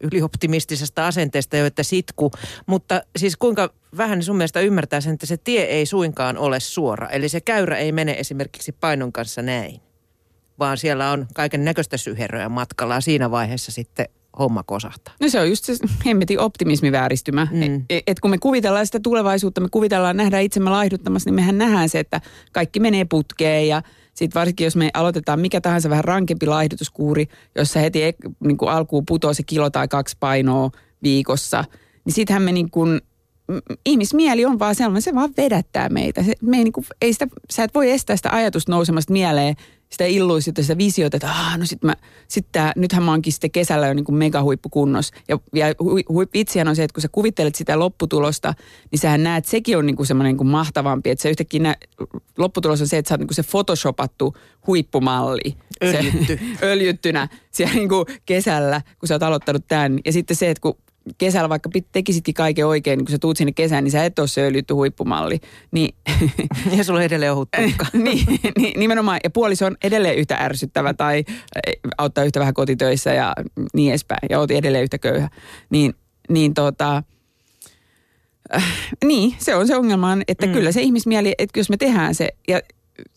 ylioptimistisesta 0.00 1.06
asenteesta 1.06 1.56
jo, 1.56 1.66
että 1.66 1.82
sitku, 1.82 2.30
mutta 2.66 3.02
siis 3.16 3.36
kuinka 3.36 3.70
vähän 3.96 4.22
sun 4.22 4.36
mielestä 4.36 4.60
ymmärtää 4.60 5.00
sen, 5.00 5.14
että 5.14 5.26
se 5.26 5.36
tie 5.36 5.62
ei 5.62 5.86
suinkaan 5.86 6.38
ole 6.38 6.60
suora. 6.60 7.08
Eli 7.08 7.28
se 7.28 7.40
käyrä 7.40 7.76
ei 7.76 7.92
mene 7.92 8.12
esimerkiksi 8.18 8.72
painon 8.72 9.12
kanssa 9.12 9.42
näin, 9.42 9.80
vaan 10.58 10.78
siellä 10.78 11.10
on 11.10 11.26
kaiken 11.34 11.64
näköistä 11.64 11.96
syheröä 11.96 12.48
matkalla 12.48 13.00
siinä 13.00 13.30
vaiheessa 13.30 13.72
sitten 13.72 14.06
homma 14.38 14.62
kosahtaa. 14.62 15.14
No 15.20 15.28
se 15.28 15.40
on 15.40 15.48
just 15.48 15.64
se 15.64 15.72
hemmetin 16.06 16.40
optimismivääristymä. 16.40 17.48
Mm. 17.50 17.62
Et, 17.62 17.82
e, 17.90 18.00
et 18.06 18.20
kun 18.20 18.30
me 18.30 18.38
kuvitellaan 18.38 18.86
sitä 18.86 19.00
tulevaisuutta, 19.00 19.60
me 19.60 19.68
kuvitellaan 19.70 20.16
nähdä 20.16 20.40
itsemme 20.40 20.70
laihduttamassa, 20.70 21.30
niin 21.30 21.34
mehän 21.34 21.58
nähdään 21.58 21.88
se, 21.88 21.98
että 21.98 22.20
kaikki 22.52 22.80
menee 22.80 23.04
putkeen 23.04 23.68
ja 23.68 23.82
sitten 24.14 24.40
varsinkin, 24.40 24.64
jos 24.64 24.76
me 24.76 24.90
aloitetaan 24.94 25.40
mikä 25.40 25.60
tahansa 25.60 25.90
vähän 25.90 26.04
rankempi 26.04 26.46
laihdutuskuuri, 26.46 27.26
jossa 27.54 27.80
heti 27.80 28.00
niin 28.44 28.56
kuin 28.56 28.70
alkuun 28.70 29.06
putoaa 29.06 29.34
se 29.34 29.42
kilo 29.42 29.70
tai 29.70 29.88
kaksi 29.88 30.16
painoa 30.20 30.70
viikossa, 31.02 31.64
niin 32.04 32.12
sittenhän 32.12 32.42
me 32.42 32.52
niin 32.52 32.70
kuin, 32.70 33.00
ihmismieli 33.86 34.44
on 34.44 34.58
vaan 34.58 34.74
sellainen, 34.74 35.02
se 35.02 35.14
vaan 35.14 35.34
vedättää 35.36 35.88
meitä. 35.88 36.22
Se, 36.22 36.32
me 36.42 36.56
ei, 36.56 36.64
niin 36.64 36.72
kuin, 36.72 36.86
ei 37.02 37.12
sitä, 37.12 37.26
sä 37.50 37.64
et 37.64 37.74
voi 37.74 37.90
estää 37.90 38.16
sitä 38.16 38.30
ajatusta 38.32 38.72
nousemasta 38.72 39.12
mieleen, 39.12 39.54
sitä 39.94 40.06
illuisiota, 40.06 40.62
sitä 40.62 40.78
visiota, 40.78 41.16
että 41.16 41.30
ah, 41.30 41.58
no 41.58 41.66
sit 41.66 41.82
mä, 41.82 41.94
sit 42.28 42.46
tää, 42.52 42.72
nythän 42.76 43.02
mä 43.02 43.10
oonkin 43.10 43.32
sitten 43.32 43.50
kesällä 43.50 43.86
jo 43.86 43.94
niin 43.94 44.04
kuin 44.04 44.16
megahuippukunnossa. 44.16 45.14
Ja, 45.28 45.38
ja 45.54 45.66
hu, 45.82 46.24
on 46.68 46.76
se, 46.76 46.84
että 46.84 46.94
kun 46.94 47.02
sä 47.02 47.08
kuvittelet 47.12 47.54
sitä 47.54 47.78
lopputulosta, 47.78 48.54
niin 48.90 48.98
sähän 48.98 49.22
näet, 49.22 49.38
että 49.38 49.50
sekin 49.50 49.78
on 49.78 49.86
niin 49.86 49.96
kuin 49.96 50.06
semmoinen 50.06 50.30
niin 50.30 50.38
kuin 50.38 50.48
mahtavampi. 50.48 51.10
Että 51.10 51.22
se 51.22 51.30
yhtäkkiä 51.30 51.62
nä, 51.62 51.76
lopputulos 52.38 52.80
on 52.80 52.88
se, 52.88 52.98
että 52.98 53.08
sä 53.08 53.14
oot 53.14 53.20
niin 53.20 53.28
kuin 53.28 53.34
se 53.34 53.42
photoshopattu 53.42 54.36
huippumalli. 54.66 55.56
Öljytty. 55.82 56.40
Se, 56.60 56.66
öljyttynä 56.70 57.28
siellä 57.50 57.74
niin 57.74 57.88
kuin 57.88 58.06
kesällä, 58.26 58.80
kun 58.98 59.06
sä 59.08 59.14
oot 59.14 59.22
aloittanut 59.22 59.64
tämän. 59.68 59.98
Ja 60.04 60.12
sitten 60.12 60.36
se, 60.36 60.50
että 60.50 60.60
kun 60.60 60.78
kesällä 61.18 61.48
vaikka 61.48 61.70
tekisitkin 61.92 62.34
kaiken 62.34 62.66
oikein, 62.66 62.98
niin 62.98 63.04
kun 63.04 63.12
sä 63.12 63.18
tuut 63.18 63.36
sinne 63.36 63.52
kesään, 63.52 63.84
niin 63.84 63.92
sä 63.92 64.04
et 64.04 64.18
ole 64.18 64.28
se 64.28 64.46
öljytty 64.46 64.74
huippumalli. 64.74 65.40
Niin, 65.70 65.94
ja 66.76 66.84
sulla 66.84 66.98
on 66.98 67.04
edelleen 67.04 67.32
ohut 67.32 67.48
niin, 67.92 68.26
niin, 68.58 68.80
nimenomaan. 68.80 69.20
Ja 69.24 69.30
puoliso 69.30 69.66
on 69.66 69.76
edelleen 69.84 70.16
yhtä 70.16 70.36
ärsyttävä 70.36 70.94
tai 70.94 71.24
auttaa 71.98 72.24
yhtä 72.24 72.40
vähän 72.40 72.54
kotitöissä 72.54 73.14
ja 73.14 73.34
niin 73.74 73.90
edespäin. 73.90 74.26
Ja 74.30 74.38
oot 74.38 74.50
edelleen 74.50 74.84
yhtä 74.84 74.98
köyhä. 74.98 75.28
Niin, 75.70 75.94
niin 76.28 76.54
tota, 76.54 77.02
äh, 78.54 78.64
niin, 79.04 79.34
se 79.38 79.54
on 79.54 79.66
se 79.66 79.76
ongelma, 79.76 80.16
että 80.28 80.46
mm. 80.46 80.52
kyllä 80.52 80.72
se 80.72 80.82
ihmismieli, 80.82 81.34
että 81.38 81.60
jos 81.60 81.70
me 81.70 81.76
tehdään 81.76 82.14
se, 82.14 82.28
ja 82.48 82.60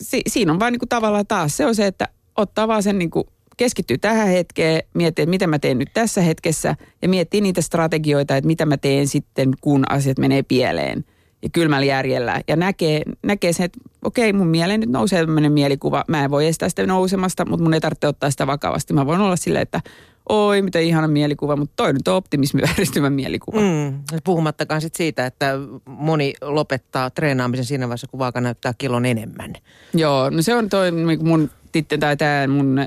si, 0.01 0.21
siinä 0.27 0.51
on 0.51 0.59
vaan 0.59 0.73
niin 0.73 0.79
kuin 0.79 0.89
tavallaan 0.89 1.27
taas 1.27 1.57
se 1.57 1.65
on 1.65 1.75
se, 1.75 1.87
että 1.87 2.07
ottaa 2.37 2.67
vaan 2.67 2.83
sen 2.83 2.99
niin 2.99 3.11
kuin 3.11 3.27
keskittyy 3.57 3.97
tähän 3.97 4.27
hetkeen, 4.27 4.83
miettii, 4.93 5.23
että 5.23 5.29
mitä 5.29 5.47
mä 5.47 5.59
teen 5.59 5.77
nyt 5.77 5.89
tässä 5.93 6.21
hetkessä 6.21 6.75
ja 7.01 7.09
miettii 7.09 7.41
niitä 7.41 7.61
strategioita, 7.61 8.37
että 8.37 8.47
mitä 8.47 8.65
mä 8.65 8.77
teen 8.77 9.07
sitten, 9.07 9.53
kun 9.61 9.91
asiat 9.91 10.17
menee 10.19 10.43
pieleen 10.43 11.05
ja 11.41 11.49
kylmällä 11.53 11.85
järjellä. 11.85 12.41
Ja 12.47 12.55
näkee, 12.55 13.01
näkee 13.23 13.53
sen, 13.53 13.65
että 13.65 13.79
okei, 14.03 14.33
mun 14.33 14.47
mieleen 14.47 14.79
nyt 14.79 14.89
nousee 14.89 15.25
tämmöinen 15.25 15.51
mielikuva. 15.51 16.03
Mä 16.07 16.23
en 16.23 16.31
voi 16.31 16.47
estää 16.47 16.69
sitä 16.69 16.85
nousemasta, 16.85 17.45
mutta 17.45 17.63
mun 17.63 17.73
ei 17.73 17.79
tarvitse 17.79 18.07
ottaa 18.07 18.31
sitä 18.31 18.47
vakavasti. 18.47 18.93
Mä 18.93 19.05
voin 19.05 19.21
olla 19.21 19.35
silleen, 19.35 19.63
että 19.63 19.81
oi, 20.29 20.61
mitä 20.61 20.79
ihana 20.79 21.07
mielikuva, 21.07 21.55
mutta 21.55 21.73
toi 21.75 21.93
nyt 21.93 22.07
on 22.07 22.15
optimismi 22.15 22.61
vääristymän 22.67 23.13
mielikuva. 23.13 23.59
Mm, 23.59 23.99
puhumattakaan 24.23 24.81
sit 24.81 24.95
siitä, 24.95 25.25
että 25.25 25.53
moni 25.85 26.33
lopettaa 26.41 27.09
treenaamisen 27.09 27.65
siinä 27.65 27.87
vaiheessa, 27.87 28.07
kun 28.07 28.19
vaaka 28.19 28.41
näyttää 28.41 28.73
kilon 28.77 29.05
enemmän. 29.05 29.53
Joo, 29.93 30.29
no 30.29 30.41
se 30.41 30.55
on 30.55 30.69
toi 30.69 30.91
mun 31.21 31.49
sitten 31.73 31.99
tai 31.99 32.17
tämä 32.17 32.47
mun 32.47 32.79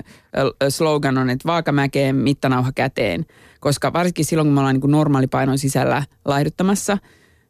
slogan 0.68 1.18
on, 1.18 1.30
että 1.30 1.46
vaakamäkeen 1.46 2.16
mittanauha 2.16 2.72
käteen. 2.72 3.26
Koska 3.60 3.92
varsinkin 3.92 4.24
silloin, 4.24 4.46
kun 4.46 4.54
me 4.54 4.60
ollaan 4.60 4.80
niin 4.80 4.90
normaalipainon 4.90 5.58
sisällä 5.58 6.02
laihduttamassa, 6.24 6.98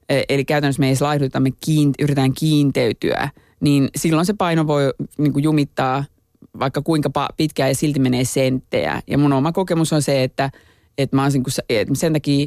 e, 0.09 0.22
eli 0.29 0.44
käytännössä 0.44 0.81
me 0.81 0.88
ei 0.88 0.94
laihduta, 1.00 1.40
me 1.40 1.50
kiint, 1.64 1.94
yritetään 2.00 2.33
kiinteytyä, 2.33 3.29
niin 3.61 3.88
silloin 3.96 4.26
se 4.26 4.33
paino 4.33 4.66
voi 4.66 4.94
niin 5.18 5.33
kuin 5.33 5.42
jumittaa 5.42 6.05
vaikka 6.60 6.82
kuinka 6.82 7.10
pitkään 7.36 7.70
ja 7.70 7.74
silti 7.74 8.00
menee 8.00 8.24
senttejä. 8.24 9.02
Ja 9.06 9.18
mun 9.18 9.32
oma 9.32 9.52
kokemus 9.52 9.92
on 9.92 10.02
se, 10.02 10.22
että, 10.22 10.50
että 10.98 11.16
mä 11.16 11.22
olisin, 11.22 11.44
että 11.68 11.94
sen 11.94 12.12
takia 12.12 12.46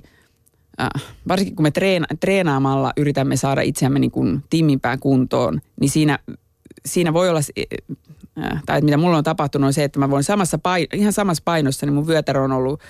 äh, 0.81 1.03
varsinkin 1.27 1.55
kun 1.55 1.63
me 1.63 1.71
treena, 1.71 2.07
treenaamalla 2.19 2.93
yritämme 2.97 3.35
saada 3.35 3.61
itseämme 3.61 3.99
niin 3.99 4.11
kuin 4.11 4.43
tiimimpään 4.49 4.99
kuntoon, 4.99 5.61
niin 5.81 5.89
siinä, 5.89 6.19
siinä 6.85 7.13
voi 7.13 7.29
olla 7.29 7.41
Äh, 8.41 8.63
tai 8.65 8.81
mitä 8.81 8.97
mulla 8.97 9.17
on 9.17 9.23
tapahtunut 9.23 9.67
on 9.67 9.73
se, 9.73 9.83
että 9.83 9.99
mä 9.99 10.09
voin 10.09 10.23
samassa 10.23 10.57
pain, 10.57 10.87
ihan 10.93 11.13
samassa 11.13 11.43
painossa, 11.45 11.85
niin 11.85 11.93
mun 11.93 12.07
vyötärö 12.07 12.41
on 12.41 12.51
ollut, 12.51 12.81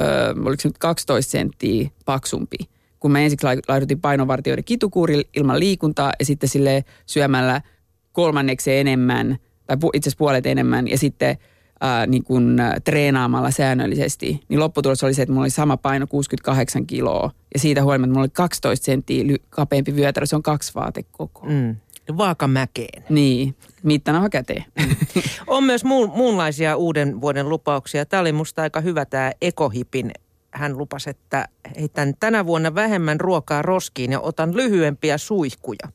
ö, 0.00 0.34
oliko 0.44 0.60
se 0.60 0.68
nyt 0.68 0.78
12 0.78 1.30
senttiä 1.30 1.90
paksumpi. 2.04 2.56
Kun 3.00 3.12
mä 3.12 3.20
ensiksi 3.20 3.46
laidutin 3.68 4.00
painovartioiden 4.00 4.64
kitukuuri 4.64 5.22
ilman 5.36 5.60
liikuntaa 5.60 6.12
ja 6.18 6.24
sitten 6.24 6.48
sille 6.48 6.84
syömällä 7.06 7.62
kolmanneksi 8.12 8.76
enemmän, 8.76 9.38
tai 9.68 9.76
itse 9.94 10.08
asiassa 10.08 10.18
puolet 10.18 10.46
enemmän, 10.46 10.88
ja 10.88 10.98
sitten 10.98 11.36
ää, 11.80 12.06
niin 12.06 12.24
kun, 12.24 12.58
treenaamalla 12.84 13.50
säännöllisesti, 13.50 14.40
niin 14.48 14.60
lopputulos 14.60 15.04
oli 15.04 15.14
se, 15.14 15.22
että 15.22 15.32
mulla 15.32 15.44
oli 15.44 15.50
sama 15.50 15.76
paino 15.76 16.06
68 16.06 16.86
kiloa. 16.86 17.30
Ja 17.54 17.60
siitä 17.60 17.82
huolimatta 17.82 18.08
mulla 18.10 18.22
oli 18.22 18.30
12 18.32 18.84
senttiä 18.84 19.24
kapeampi 19.50 19.96
vyötärö, 19.96 20.26
se 20.26 20.36
on 20.36 20.42
kaksi 20.42 20.74
vaatekokoa. 20.74 21.48
Mm. 21.48 21.76
Vaakamäkeen. 22.16 23.04
Niin, 23.08 23.54
mittanauha 23.82 24.28
käteen. 24.28 24.64
On 25.46 25.64
myös 25.64 25.84
muun, 25.84 26.10
muunlaisia 26.10 26.76
uuden 26.76 27.20
vuoden 27.20 27.48
lupauksia. 27.48 28.06
Tämä 28.06 28.20
oli 28.20 28.32
musta 28.32 28.62
aika 28.62 28.80
hyvä 28.80 29.04
tämä 29.04 29.32
Ekohipin. 29.42 30.12
Hän 30.58 30.78
lupasi, 30.78 31.10
että 31.10 31.48
heitän 31.76 32.14
tänä 32.20 32.46
vuonna 32.46 32.74
vähemmän 32.74 33.20
ruokaa 33.20 33.62
roskiin 33.62 34.12
ja 34.12 34.20
otan 34.20 34.56
lyhyempiä 34.56 35.18
suihkuja. 35.18 35.88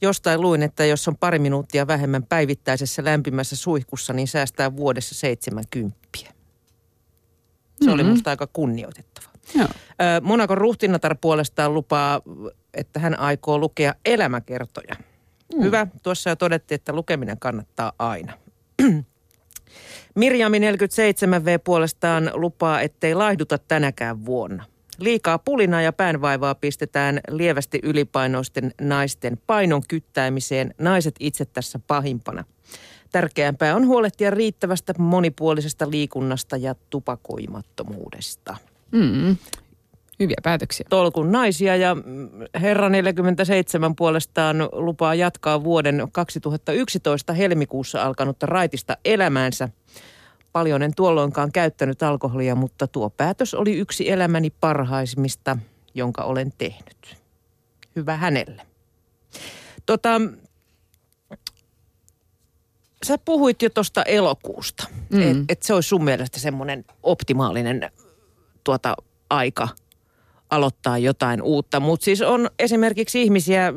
Jostain 0.00 0.40
luin, 0.40 0.62
että 0.62 0.84
jos 0.84 1.08
on 1.08 1.16
pari 1.16 1.38
minuuttia 1.38 1.86
vähemmän 1.86 2.22
päivittäisessä 2.22 3.04
lämpimässä 3.04 3.56
suihkussa, 3.56 4.12
niin 4.12 4.28
säästää 4.28 4.76
vuodessa 4.76 5.14
70. 5.14 5.98
Se 6.14 6.24
mm-hmm. 7.80 7.94
oli 7.94 8.04
musta 8.04 8.30
aika 8.30 8.48
kunnioitettava. 8.52 9.26
Joo. 9.54 9.68
Monakon 10.22 10.58
ruhtinatar 10.58 11.16
puolestaan 11.20 11.74
lupaa, 11.74 12.20
että 12.74 13.00
hän 13.00 13.18
aikoo 13.18 13.58
lukea 13.58 13.94
elämäkertoja. 14.04 14.94
Mm. 15.54 15.62
Hyvä. 15.62 15.86
Tuossa 16.02 16.30
jo 16.30 16.36
todettiin, 16.36 16.76
että 16.76 16.92
lukeminen 16.92 17.38
kannattaa 17.38 17.92
aina. 17.98 18.32
Mirjami 20.18 20.58
47V 20.58 21.60
puolestaan 21.64 22.30
lupaa, 22.34 22.80
ettei 22.80 23.14
laihduta 23.14 23.58
tänäkään 23.58 24.24
vuonna. 24.26 24.64
Liikaa 24.98 25.38
pulinaa 25.38 25.82
ja 25.82 25.92
päänvaivaa 25.92 26.54
pistetään 26.54 27.20
lievästi 27.30 27.80
ylipainoisten 27.82 28.74
naisten 28.80 29.38
painon 29.46 29.82
kyttäimiseen. 29.88 30.74
Naiset 30.78 31.14
itse 31.20 31.44
tässä 31.44 31.80
pahimpana. 31.86 32.44
Tärkeämpää 33.12 33.76
on 33.76 33.86
huolehtia 33.86 34.30
riittävästä 34.30 34.94
monipuolisesta 34.98 35.90
liikunnasta 35.90 36.56
ja 36.56 36.74
tupakoimattomuudesta. 36.90 38.56
Mm. 38.90 39.36
Hyviä 40.20 40.36
päätöksiä. 40.42 40.86
Tolkun 40.90 41.32
naisia 41.32 41.76
ja 41.76 41.96
herra 42.60 42.88
47 42.88 43.96
puolestaan 43.96 44.68
lupaa 44.72 45.14
jatkaa 45.14 45.64
vuoden 45.64 46.08
2011 46.12 47.32
helmikuussa 47.32 48.02
alkanutta 48.02 48.46
raitista 48.46 48.96
elämäänsä. 49.04 49.68
Paljon 50.52 50.82
en 50.82 50.92
tuolloinkaan 50.96 51.52
käyttänyt 51.52 52.02
alkoholia, 52.02 52.54
mutta 52.54 52.86
tuo 52.86 53.10
päätös 53.10 53.54
oli 53.54 53.78
yksi 53.78 54.10
elämäni 54.10 54.50
parhaisimmista, 54.50 55.56
jonka 55.94 56.22
olen 56.22 56.52
tehnyt. 56.58 57.16
Hyvä 57.96 58.16
hänelle. 58.16 58.66
Tota, 59.86 60.20
sä 63.06 63.18
puhuit 63.24 63.62
jo 63.62 63.70
tuosta 63.70 64.02
elokuusta, 64.02 64.86
mm. 65.10 65.20
että 65.22 65.44
et 65.48 65.62
se 65.62 65.74
olisi 65.74 65.88
sun 65.88 66.04
mielestä 66.04 66.40
semmoinen 66.40 66.84
optimaalinen 67.02 67.90
tuota 68.64 68.96
aika 69.30 69.68
aloittaa 70.50 70.98
jotain 70.98 71.42
uutta. 71.42 71.80
Mutta 71.80 72.04
siis 72.04 72.22
on 72.22 72.50
esimerkiksi 72.58 73.22
ihmisiä, 73.22 73.72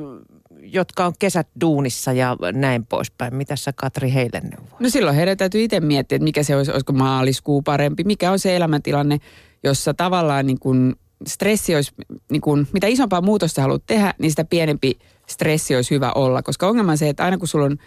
jotka 0.74 1.06
on 1.06 1.14
kesät 1.20 1.48
duunissa 1.62 2.14
ja 2.14 2.38
näin 2.54 2.86
poispäin. 2.86 3.36
Mitä 3.36 3.56
sä 3.56 3.74
Katri 3.76 4.14
heille 4.14 4.40
neuvoo? 4.40 4.78
No 4.80 4.90
silloin 4.90 5.16
heidän 5.16 5.38
täytyy 5.38 5.64
itse 5.64 5.80
miettiä, 5.80 6.16
että 6.16 6.24
mikä 6.24 6.44
se 6.44 6.56
olisi, 6.56 6.72
olisiko 6.72 6.94
maaliskuu 6.94 7.62
parempi, 7.62 8.04
mikä 8.04 8.32
on 8.32 8.40
se 8.40 8.56
elämäntilanne, 8.56 9.18
jossa 9.64 9.94
tavallaan 9.94 10.48
niin 10.48 10.60
kuin 10.60 10.96
stressi 11.28 11.76
olisi, 11.76 11.92
niin 12.32 12.42
kuin, 12.42 12.68
mitä 12.74 12.88
isompaa 12.88 13.22
muutosta 13.22 13.62
haluat 13.62 13.84
tehdä, 13.86 14.14
niin 14.20 14.32
sitä 14.32 14.46
pienempi 14.46 15.00
stressi 15.28 15.76
olisi 15.76 15.96
hyvä 15.96 16.12
olla. 16.12 16.42
Koska 16.42 16.68
ongelma 16.68 16.92
on 16.92 16.98
se, 16.98 17.10
että 17.10 17.24
aina 17.24 17.38
kun 17.38 17.48
sulla 17.48 17.66
on 17.66 17.78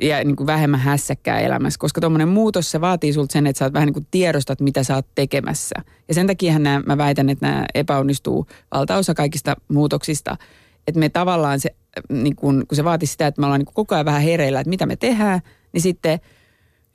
ja 0.00 0.24
niin 0.24 0.36
kuin 0.36 0.46
vähemmän 0.46 0.80
hässäkkää 0.80 1.40
elämässä, 1.40 1.78
koska 1.78 2.00
tuommoinen 2.00 2.28
muutos, 2.28 2.70
se 2.70 2.80
vaatii 2.80 3.12
sulta 3.12 3.32
sen, 3.32 3.46
että 3.46 3.58
sä 3.58 3.64
oot 3.64 3.72
vähän 3.72 3.86
niin 3.86 3.94
kuin 3.94 4.06
tiedostat, 4.10 4.60
mitä 4.60 4.82
sä 4.82 4.94
oot 4.94 5.06
tekemässä. 5.14 5.74
Ja 6.08 6.14
sen 6.14 6.26
takia 6.26 6.58
mä 6.86 6.98
väitän, 6.98 7.30
että 7.30 7.46
nämä 7.46 7.66
epäonnistuu 7.74 8.46
valtaosa 8.74 9.14
kaikista 9.14 9.56
muutoksista. 9.68 10.36
Että 10.86 11.00
me 11.00 11.08
tavallaan 11.08 11.60
se, 11.60 11.74
niin 12.08 12.36
kuin, 12.36 12.66
kun 12.66 12.76
se 12.76 12.84
vaatii 12.84 13.06
sitä, 13.06 13.26
että 13.26 13.40
me 13.40 13.46
ollaan 13.46 13.60
niin 13.60 13.74
koko 13.74 13.94
ajan 13.94 14.04
vähän 14.04 14.22
hereillä, 14.22 14.60
että 14.60 14.70
mitä 14.70 14.86
me 14.86 14.96
tehdään, 14.96 15.40
niin 15.72 15.82
sitten 15.82 16.20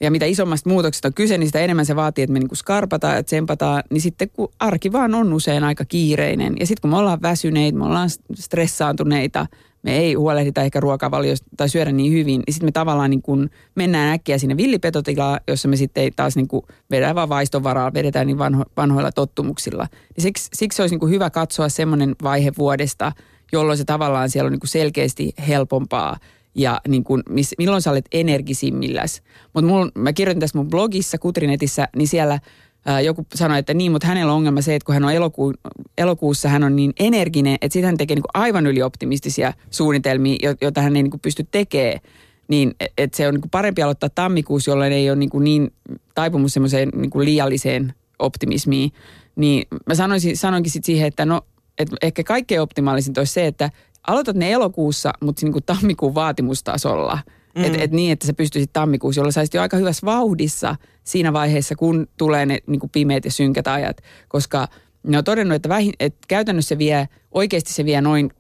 ja 0.02 0.12
mitä 0.12 0.26
isommasta 0.26 0.70
muutoksesta 0.70 1.08
on 1.08 1.14
kyse, 1.14 1.38
niin 1.38 1.48
sitä 1.48 1.60
enemmän 1.60 1.86
se 1.86 1.96
vaatii, 1.96 2.24
että 2.24 2.34
me 2.34 2.40
niinku 2.40 2.56
skarpataan 2.56 3.16
ja 3.16 3.24
tsempataan. 3.24 3.84
Niin 3.90 4.02
sitten 4.02 4.30
kun 4.30 4.52
arki 4.60 4.92
vaan 4.92 5.16
on 5.16 5.34
usein 5.34 5.64
aika 5.64 5.86
kiireinen. 5.86 6.56
Ja 6.60 6.68
sitten 6.68 6.82
kun 6.82 6.90
me 6.90 6.98
ollaan 6.98 7.22
väsyneitä, 7.22 7.78
me 7.78 7.86
ollaan 7.86 8.10
stressaantuneita– 8.36 9.48
me 9.84 9.98
ei 9.98 10.14
huolehdita 10.14 10.62
ehkä 10.62 10.80
ruokavaliosta 10.80 11.48
tai 11.58 11.70
syödä 11.70 11.92
niin 11.92 12.14
hyvin, 12.14 12.42
niin 12.48 12.54
sitten 12.54 12.68
me 12.68 12.72
tavallaan 12.72 13.10
niin 13.10 13.22
kuin 13.22 13.50
mennään 13.76 14.14
äkkiä 14.14 14.38
sinne 14.38 14.58
villipetotilaan, 14.58 15.40
jossa 15.48 15.68
me 15.68 15.76
sitten 15.76 16.04
ei 16.04 16.12
taas 16.12 16.36
niin 16.36 16.48
vedetään 16.92 17.16
vaan 17.16 17.30
vaiston 17.30 17.64
varaa, 17.64 17.94
vedetään 17.94 18.28
niin 18.28 18.38
vanho, 18.38 18.64
vanhoilla 18.78 19.12
tottumuksilla. 19.12 19.88
Niin 19.92 20.24
siksi, 20.24 20.50
siksi 20.54 20.82
olisi 20.82 20.96
niin 20.96 21.10
hyvä 21.10 21.30
katsoa 21.30 21.70
semmoinen 21.70 22.16
vaihe 22.24 22.52
vuodesta, 22.58 23.12
jolloin 23.52 23.78
se 23.78 23.86
tavallaan 23.86 24.30
siellä 24.30 24.48
on 24.48 24.52
niin 24.52 24.60
kuin 24.60 24.70
selkeästi 24.70 25.34
helpompaa 25.48 26.18
ja 26.56 26.82
niin 26.88 27.04
kuin, 27.04 27.24
miss, 27.30 27.54
milloin 27.58 27.82
sä 27.82 27.92
olet 27.92 28.06
energisimmilläs. 28.12 29.22
Mutta 29.54 30.00
mä 30.00 30.14
kirjoitin 30.14 30.40
tässä 30.40 30.58
mun 30.58 30.70
blogissa, 30.70 31.18
Kutrinetissä, 31.18 31.88
niin 31.96 32.08
siellä– 32.08 32.40
ää, 32.86 33.02
joku 33.02 33.26
sanoi, 33.36 33.60
että 33.60 33.74
niin, 33.74 33.92
mutta 33.92 34.08
hänellä 34.08 34.32
on 34.32 34.38
ongelma 34.38 34.62
se, 34.62 34.76
että 34.76 34.86
kun 34.86 34.94
hän 34.94 35.06
on 35.06 35.14
eloku, 35.14 35.54
elokuussa, 35.98 36.50
hän 36.50 36.64
on 36.64 36.76
niin 36.76 36.94
energinen, 37.00 37.58
että 37.62 37.74
sitten 37.74 37.86
hän 37.86 37.98
tekee 37.98 38.16
niin 38.16 38.24
kuin 38.24 38.42
aivan 38.44 38.68
ylioptimistisia 38.68 39.54
suunnitelmia, 39.70 40.54
joita 40.62 40.82
hän 40.82 40.96
ei 40.96 41.04
niin 41.04 41.12
kuin 41.12 41.22
pysty 41.22 41.48
tekemään. 41.52 42.00
Niin, 42.48 42.76
että 42.98 43.18
se 43.18 43.28
on 43.28 43.34
niin 43.34 43.50
parempi 43.52 43.84
aloittaa 43.84 44.10
tammikuussa, 44.10 44.72
jolloin 44.72 44.94
ei 44.94 45.10
ole 45.10 45.20
niin, 45.20 45.30
kuin 45.30 45.44
niin 45.44 45.74
taipumus 46.16 46.54
semmoiseen 46.54 46.90
niin 46.96 47.12
liialliseen 47.16 47.94
optimismiin. 48.20 48.92
Niin 49.36 49.68
mä 49.88 49.96
sanoisin, 49.96 50.38
sanoinkin 50.38 50.72
sitten 50.72 50.86
siihen, 50.86 51.08
että 51.08 51.26
no, 51.26 51.42
että 51.82 51.96
ehkä 52.02 52.24
kaikkein 52.24 52.62
optimaalisinta 52.62 53.22
olisi 53.22 53.34
se, 53.34 53.48
että 53.48 53.70
aloitat 54.08 54.36
ne 54.36 54.52
elokuussa, 54.52 55.14
mutta 55.22 55.46
niin 55.46 55.54
kuin 55.54 55.64
tammikuun 55.66 56.16
vaatimustasolla– 56.16 57.20
Mm. 57.56 57.64
Että 57.64 57.78
et 57.82 57.92
niin, 57.92 58.12
että 58.12 58.28
sä 58.28 58.34
pystyisit 58.34 58.74
tammikuussa, 58.74 59.20
jolloin 59.20 59.34
saisit 59.34 59.54
jo 59.54 59.62
aika 59.62 59.78
hyvässä 59.78 60.06
vauhdissa 60.06 60.76
siinä 61.04 61.34
vaiheessa, 61.34 61.76
kun 61.76 62.08
tulee 62.18 62.46
ne 62.46 62.60
niin 62.68 62.80
kuin 62.80 62.90
pimeät 62.90 63.26
ja 63.26 63.32
synkät 63.32 63.68
ajat. 63.68 63.98
Koska 64.28 64.68
ne 65.04 65.18
on 65.18 65.24
todennut, 65.24 65.56
että, 65.56 65.70
vähin, 65.70 65.94
että 66.00 66.20
käytännössä 66.28 66.70
se 66.70 66.78
vie, 66.78 67.10
oikeasti 67.32 67.74
se 67.74 67.86
vie 67.86 68.02
noin, 68.02 68.32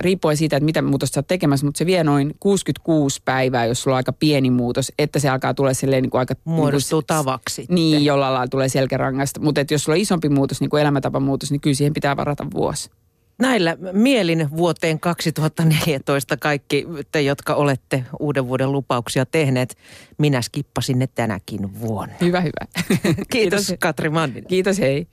riippuen 0.00 0.36
siitä, 0.36 0.56
että 0.56 0.64
mitä 0.64 0.82
muutosta 0.82 1.14
sä 1.14 1.20
oot 1.20 1.26
tekemässä, 1.26 1.66
mutta 1.66 1.78
se 1.78 1.86
vie 1.86 2.04
noin 2.04 2.34
66 2.40 3.22
päivää, 3.24 3.66
jos 3.66 3.82
sulla 3.82 3.94
on 3.94 3.96
aika 3.96 4.12
pieni 4.12 4.50
muutos, 4.50 4.92
että 4.98 5.18
se 5.18 5.28
alkaa 5.28 5.54
tulla 5.54 5.74
silleen 5.74 6.02
niin 6.02 6.10
kuin 6.10 6.18
aika... 6.18 6.34
Muodostuu 6.44 6.98
niin 6.98 7.06
kuin, 7.06 7.16
tavaksi. 7.16 7.66
Niin, 7.68 8.04
jolla 8.04 8.32
lailla 8.32 8.48
tulee 8.48 8.68
selkärangasta. 8.68 9.40
Mutta 9.40 9.60
jos 9.70 9.84
sulla 9.84 9.96
on 9.96 10.00
isompi 10.00 10.28
muutos, 10.28 10.60
niin 10.60 10.70
kuin 10.70 10.80
elämäntapamuutos, 10.80 11.50
niin 11.50 11.60
kyllä 11.60 11.74
siihen 11.74 11.94
pitää 11.94 12.16
varata 12.16 12.46
vuosi. 12.54 12.90
Näillä 13.38 13.76
mielin 13.92 14.48
vuoteen 14.56 15.00
2014 15.00 16.36
kaikki 16.36 16.86
te, 17.12 17.22
jotka 17.22 17.54
olette 17.54 18.04
uuden 18.20 18.48
vuoden 18.48 18.72
lupauksia 18.72 19.26
tehneet, 19.26 19.76
minä 20.18 20.42
skippasin 20.42 20.98
ne 20.98 21.06
tänäkin 21.06 21.80
vuonna. 21.80 22.14
Hyvä, 22.20 22.40
hyvä. 22.40 22.84
Kiitos, 23.04 23.26
Kiitos 23.30 23.74
Katri 23.80 24.10
Manninen. 24.10 24.48
Kiitos, 24.48 24.78
hei. 24.78 25.06